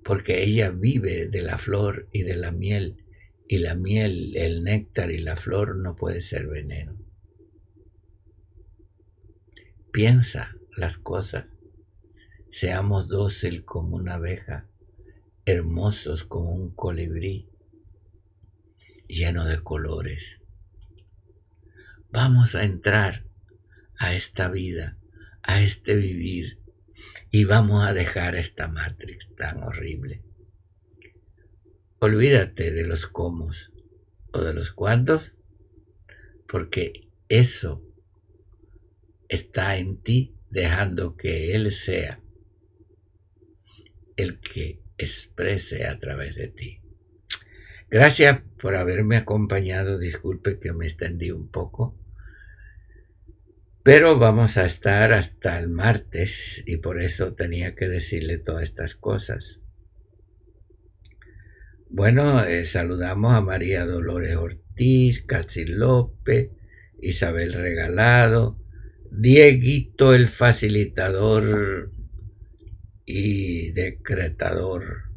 porque 0.03 0.43
ella 0.43 0.73
vive 0.73 1.29
de 1.29 1.41
la 1.41 1.57
flor 1.57 2.09
y 2.13 2.25
de 2.25 2.35
la 2.35 2.51
miel, 2.51 3.05
y 3.47 3.59
la 3.59 3.77
miel, 3.77 4.37
el 4.37 4.65
néctar 4.65 5.13
y 5.13 5.19
la 5.19 5.37
flor 5.37 5.77
no 5.77 5.95
puede 5.95 6.21
ser 6.21 6.49
veneno. 6.49 6.99
Piensa 9.93 10.57
las 10.77 10.99
cosas, 10.99 11.47
seamos 12.51 13.07
dócil 13.07 13.65
como 13.65 13.95
una 13.95 14.15
abeja, 14.15 14.67
hermosos 15.45 16.25
como 16.25 16.51
un 16.51 16.75
colibrí, 16.75 17.49
lleno 19.07 19.45
de 19.45 19.63
colores 19.63 20.41
vamos 22.11 22.57
a 22.57 22.65
entrar 22.65 23.25
a 23.97 24.15
esta 24.15 24.49
vida, 24.49 24.97
a 25.43 25.63
este 25.63 25.97
vivir, 25.97 26.59
y 27.31 27.45
vamos 27.45 27.87
a 27.87 27.93
dejar 27.93 28.35
esta 28.35 28.69
Matrix 28.69 29.35
tan 29.35 29.63
horrible. 29.63 30.23
Olvídate 31.99 32.71
de 32.71 32.85
los 32.85 33.07
cómo 33.07 33.51
o 34.33 34.41
de 34.43 34.55
los 34.55 34.73
cuántos, 34.73 35.37
porque 36.49 37.09
eso 37.29 37.85
está 39.29 39.77
en 39.77 40.03
ti 40.03 40.35
dejando 40.51 41.17
que 41.17 41.55
Él 41.55 41.71
sea 41.71 42.21
el 44.17 44.41
que 44.41 44.83
exprese 44.99 45.87
a 45.87 45.99
través 45.99 46.37
de 46.37 46.49
ti. 46.49 46.81
Gracias 47.91 48.43
por 48.61 48.77
haberme 48.77 49.17
acompañado. 49.17 49.99
Disculpe 49.99 50.59
que 50.59 50.73
me 50.73 50.87
extendí 50.87 51.31
un 51.31 51.51
poco. 51.51 52.00
Pero 53.83 54.19
vamos 54.19 54.59
a 54.59 54.67
estar 54.67 55.13
hasta 55.15 55.59
el 55.59 55.69
martes 55.69 56.63
y 56.67 56.77
por 56.77 57.01
eso 57.01 57.33
tenía 57.33 57.75
que 57.75 57.89
decirle 57.89 58.37
todas 58.37 58.65
estas 58.65 58.95
cosas. 58.95 59.61
Bueno, 61.89 62.45
eh, 62.45 62.67
saludamos 62.67 63.33
a 63.35 63.41
María 63.41 63.87
Dolores 63.87 64.37
Ortiz, 64.37 65.25
Catsi 65.25 65.65
López, 65.65 66.51
Isabel 67.01 67.55
Regalado, 67.55 68.59
Dieguito 69.11 70.15
el 70.15 70.29
facilitador 70.29 71.91
y 73.05 73.73
decretador, 73.73 75.11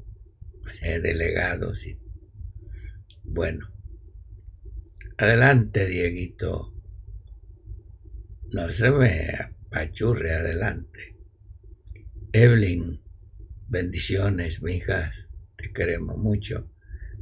eh, 0.82 1.00
delegados. 1.00 1.86
Bueno, 3.24 3.68
adelante 5.18 5.86
Dieguito, 5.86 6.73
no 8.54 8.70
se 8.70 8.92
me 8.92 9.30
apachurre 9.68 10.34
adelante. 10.34 11.18
Evelyn, 12.32 13.02
bendiciones, 13.68 14.62
mijas, 14.62 15.28
te 15.58 15.74
queremos 15.74 16.18
mucho. 16.18 16.70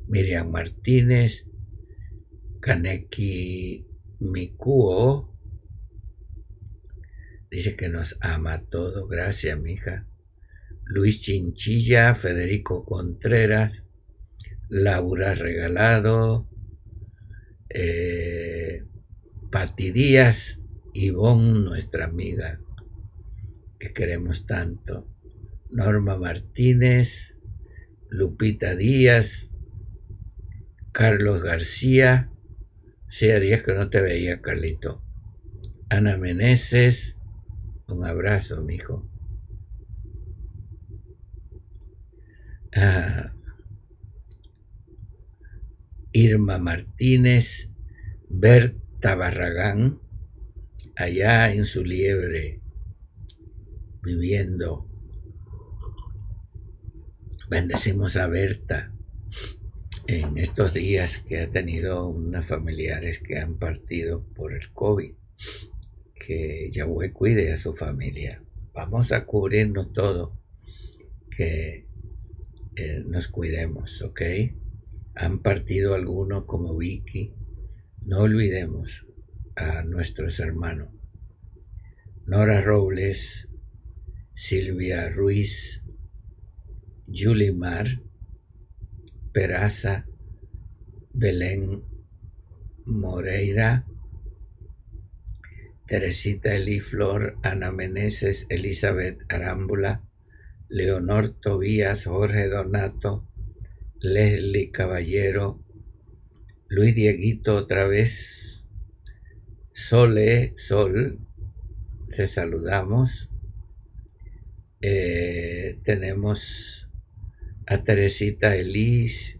Miriam 0.08 0.52
Martínez, 0.52 1.46
Kaneki 2.60 3.88
Mikuo, 4.20 5.32
Dice 7.52 7.76
que 7.76 7.90
nos 7.90 8.18
ama 8.22 8.64
todo. 8.70 9.08
Gracias, 9.08 9.60
mija. 9.60 10.08
Luis 10.86 11.20
Chinchilla, 11.20 12.16
Federico 12.16 12.86
Contreras, 12.86 13.84
Laura 14.70 15.36
Regalado, 15.36 16.48
eh, 17.68 18.86
Pati 19.52 19.92
Díaz, 19.92 20.61
Ivonne, 20.94 21.60
nuestra 21.60 22.06
amiga, 22.06 22.60
que 23.80 23.94
queremos 23.94 24.46
tanto, 24.46 25.08
Norma 25.70 26.18
Martínez, 26.18 27.34
Lupita 28.10 28.76
Díaz, 28.76 29.50
Carlos 30.92 31.42
García, 31.42 32.30
sea 33.10 33.40
días 33.40 33.64
que 33.64 33.74
no 33.74 33.90
te 33.90 34.02
veía, 34.02 34.42
Carlito, 34.42 35.02
Ana 35.90 36.18
Meneses, 36.18 37.16
un 37.88 38.06
abrazo, 38.06 38.62
mijo. 38.62 39.10
Ah, 42.74 43.34
Irma 46.14 46.58
Martínez, 46.58 47.70
Berta 48.30 49.16
Barragán, 49.16 50.00
allá 51.02 51.52
en 51.54 51.66
su 51.66 51.84
liebre, 51.84 52.60
viviendo. 54.04 54.88
Bendecimos 57.50 58.16
a 58.18 58.28
Berta 58.28 58.94
en 60.08 60.38
estos 60.38 60.74
días 60.74 61.18
que 61.28 61.40
ha 61.40 61.50
tenido 61.50 62.08
unas 62.08 62.46
familiares 62.46 63.20
que 63.20 63.40
han 63.40 63.58
partido 63.58 64.24
por 64.36 64.54
el 64.54 64.72
COVID 64.72 65.14
que 66.16 66.70
Yahweh 66.72 67.12
cuide 67.12 67.52
a 67.52 67.58
su 67.58 67.74
familia. 67.74 68.44
Vamos 68.74 69.12
a 69.12 69.26
cubrirnos 69.26 69.92
todo, 69.92 70.38
que 71.36 71.88
eh, 72.76 73.04
nos 73.06 73.28
cuidemos, 73.28 74.02
¿ok? 74.04 74.22
Han 75.16 75.40
partido 75.40 75.96
algunos 75.96 76.46
como 76.46 76.78
Vicky. 76.78 77.34
No 78.06 78.20
olvidemos 78.20 79.06
a 79.62 79.84
nuestros 79.84 80.40
hermanos. 80.40 80.90
Nora 82.26 82.62
Robles, 82.62 83.48
Silvia 84.34 85.10
Ruiz, 85.10 85.82
Julie 87.08 87.52
Mar, 87.52 88.02
Peraza, 89.34 90.06
Belén 91.14 91.84
Moreira, 92.86 93.86
Teresita 95.86 96.56
Eliflor, 96.56 97.38
Ana 97.44 97.72
Meneses, 97.72 98.46
Elizabeth 98.50 99.20
Arámbula, 99.30 100.04
Leonor 100.70 101.30
Tobías, 101.30 102.06
Jorge 102.06 102.48
Donato, 102.48 103.28
Leslie 104.00 104.72
Caballero, 104.72 105.64
Luis 106.70 106.96
Dieguito 106.96 107.56
otra 107.56 107.88
vez, 107.88 108.51
Sole, 109.82 110.54
Sol, 110.58 111.18
te 112.16 112.28
saludamos. 112.28 113.30
Eh, 114.80 115.80
tenemos 115.84 116.88
a 117.66 117.84
Teresita 117.84 118.56
Elis, 118.56 119.40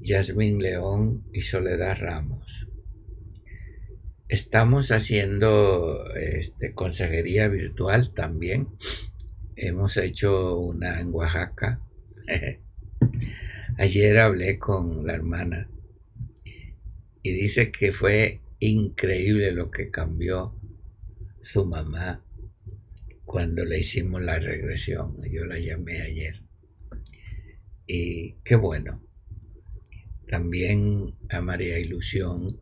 Yasmín 0.00 0.60
León 0.60 1.24
y 1.30 1.42
Soledad 1.42 1.98
Ramos. 2.00 2.68
Estamos 4.28 4.90
haciendo 4.90 6.06
este, 6.14 6.72
consejería 6.72 7.48
virtual 7.48 8.14
también. 8.14 8.68
Hemos 9.56 9.98
hecho 9.98 10.58
una 10.58 11.00
en 11.00 11.12
Oaxaca. 11.12 11.80
Ayer 13.76 14.18
hablé 14.18 14.58
con 14.58 15.06
la 15.06 15.12
hermana 15.12 15.68
y 17.22 17.32
dice 17.32 17.70
que 17.70 17.92
fue 17.92 18.40
increíble 18.70 19.52
lo 19.52 19.70
que 19.70 19.90
cambió 19.90 20.54
su 21.42 21.64
mamá 21.64 22.24
cuando 23.24 23.64
le 23.64 23.78
hicimos 23.78 24.22
la 24.22 24.38
regresión. 24.38 25.16
Yo 25.30 25.44
la 25.44 25.58
llamé 25.58 26.00
ayer. 26.00 26.42
Y 27.86 28.34
qué 28.44 28.56
bueno. 28.56 29.02
También 30.26 31.14
a 31.28 31.40
María 31.40 31.78
Ilusión 31.78 32.58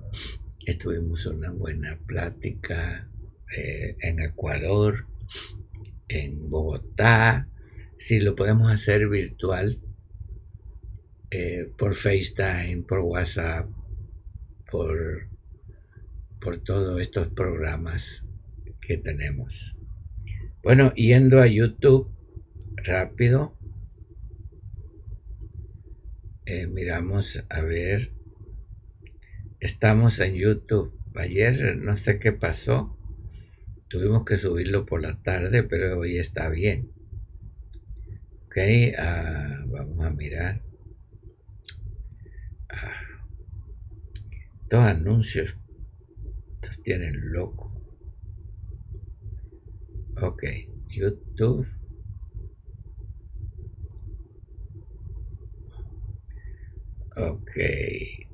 Estuvimos 0.65 1.27
una 1.27 1.51
buena 1.51 1.99
plática 2.07 3.09
eh, 3.57 3.97
en 3.99 4.21
Ecuador, 4.21 5.09
en 6.07 6.49
Bogotá. 6.51 7.49
Si 7.99 8.21
lo 8.21 8.37
podemos 8.37 8.71
hacer 8.71 9.09
virtual, 9.09 9.81
eh, 11.33 11.69
por 11.77 11.97
FaceTime, 11.97 12.85
por 12.87 13.01
WhatsApp, 13.01 13.69
por, 14.71 15.27
por 16.43 16.59
todos 16.59 17.01
estos 17.01 17.28
programas 17.28 18.24
que 18.80 18.97
tenemos. 18.97 19.76
Bueno, 20.62 20.93
yendo 20.95 21.40
a 21.40 21.47
YouTube, 21.47 22.11
rápido, 22.84 23.57
eh, 26.47 26.66
miramos 26.66 27.45
a 27.49 27.61
ver 27.61 28.12
Estamos 29.62 30.18
en 30.18 30.34
YouTube. 30.34 30.93
Ayer 31.14 31.76
no 31.76 31.97
sé 31.97 32.18
qué 32.18 32.32
pasó. 32.32 32.99
Tuvimos 33.86 34.24
que 34.24 34.36
subirlo 34.36 34.84
por 34.86 35.01
la 35.01 35.22
tarde, 35.22 35.62
pero 35.62 36.01
hoy 36.01 36.18
está 36.18 36.49
bien. 36.49 36.90
Ok, 38.47 38.57
ah, 38.99 39.62
vamos 39.68 40.05
a 40.05 40.11
mirar. 40.11 40.64
Dos 44.68 44.80
anuncios 44.80 45.57
tienen 46.83 47.33
loco. 47.33 47.72
Ok, 50.20 50.45
YouTube. 50.89 51.66
Ok. 57.16 57.57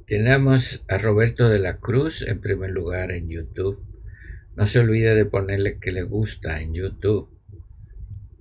Tenemos 0.07 0.85
a 0.89 0.99
Roberto 0.99 1.49
de 1.49 1.59
la 1.59 1.79
Cruz 1.79 2.23
en 2.23 2.41
primer 2.41 2.71
lugar 2.71 3.13
en 3.13 3.29
YouTube. 3.29 3.85
No 4.57 4.67
se 4.67 4.79
olvide 4.79 5.15
de 5.15 5.25
ponerle 5.25 5.79
que 5.79 5.93
le 5.93 6.03
gusta 6.03 6.61
en 6.61 6.75
YouTube 6.75 7.31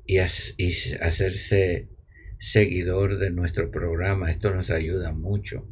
y, 0.06 0.18
hacerse 0.20 1.90
seguidor 2.40 3.20
de 3.20 3.32
nuestro 3.32 3.70
programa. 3.70 4.30
Esto 4.30 4.54
nos 4.54 4.72
ayuda 4.72 5.12
mucho. 5.12 5.68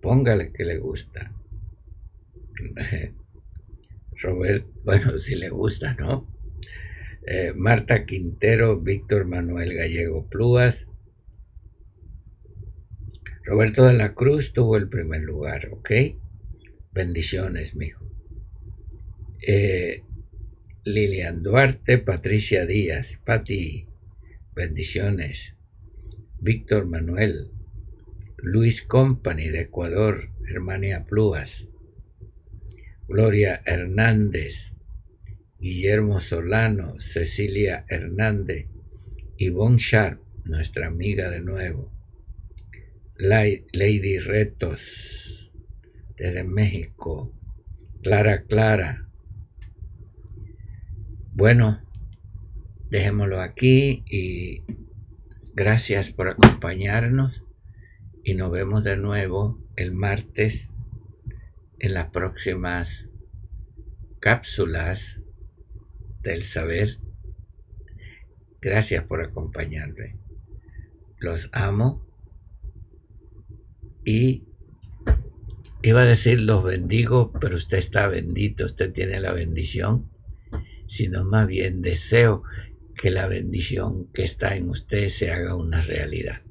Póngale 0.00 0.52
que 0.52 0.64
le 0.64 0.78
gusta. 0.78 1.35
Robert, 4.22 4.66
bueno, 4.84 5.18
si 5.18 5.34
le 5.34 5.50
gusta, 5.50 5.94
¿no? 5.94 6.32
Eh, 7.26 7.52
Marta 7.54 8.06
Quintero, 8.06 8.80
Víctor 8.80 9.26
Manuel 9.26 9.74
Gallego 9.74 10.28
Plúas, 10.28 10.86
Roberto 13.46 13.84
de 13.86 13.92
la 13.92 14.14
Cruz 14.14 14.52
tuvo 14.52 14.76
el 14.76 14.88
primer 14.88 15.22
lugar, 15.22 15.68
¿ok? 15.70 15.90
Bendiciones, 16.92 17.76
mijo. 17.76 18.04
Eh, 19.46 20.02
Lilian 20.84 21.44
Duarte, 21.44 21.98
Patricia 21.98 22.66
Díaz, 22.66 23.20
Pati, 23.24 23.86
bendiciones. 24.52 25.54
Víctor 26.40 26.86
Manuel, 26.86 27.52
Luis 28.38 28.82
Company 28.82 29.48
de 29.48 29.60
Ecuador, 29.60 30.30
Germania 30.44 31.06
Pluas, 31.06 31.68
Gloria 33.08 33.62
Hernández, 33.64 34.74
Guillermo 35.60 36.18
Solano, 36.18 36.98
Cecilia 36.98 37.84
Hernández, 37.88 38.66
Yvonne 39.38 39.78
Sharp, 39.78 40.20
nuestra 40.44 40.88
amiga 40.88 41.30
de 41.30 41.40
nuevo, 41.40 41.92
Lady 43.16 44.18
Retos, 44.18 45.52
desde 46.16 46.42
México, 46.42 47.32
Clara 48.02 48.42
Clara. 48.42 49.08
Bueno, 51.32 51.80
dejémoslo 52.90 53.40
aquí 53.40 54.02
y 54.10 54.64
gracias 55.54 56.10
por 56.10 56.28
acompañarnos 56.28 57.44
y 58.24 58.34
nos 58.34 58.50
vemos 58.50 58.82
de 58.82 58.96
nuevo 58.96 59.64
el 59.76 59.92
martes 59.92 60.72
en 61.78 61.94
las 61.94 62.10
próximas 62.10 63.08
cápsulas 64.20 65.20
del 66.22 66.42
saber. 66.42 66.98
Gracias 68.60 69.04
por 69.04 69.22
acompañarme. 69.22 70.18
Los 71.18 71.48
amo 71.52 72.06
y 74.04 74.44
iba 75.82 76.02
a 76.02 76.06
decir 76.06 76.40
los 76.40 76.64
bendigo, 76.64 77.32
pero 77.40 77.56
usted 77.56 77.78
está 77.78 78.08
bendito, 78.08 78.64
usted 78.64 78.92
tiene 78.92 79.20
la 79.20 79.32
bendición, 79.32 80.10
sino 80.86 81.24
más 81.24 81.46
bien 81.46 81.82
deseo 81.82 82.42
que 82.94 83.10
la 83.10 83.26
bendición 83.26 84.10
que 84.12 84.24
está 84.24 84.56
en 84.56 84.70
usted 84.70 85.08
se 85.08 85.30
haga 85.30 85.54
una 85.54 85.82
realidad. 85.82 86.45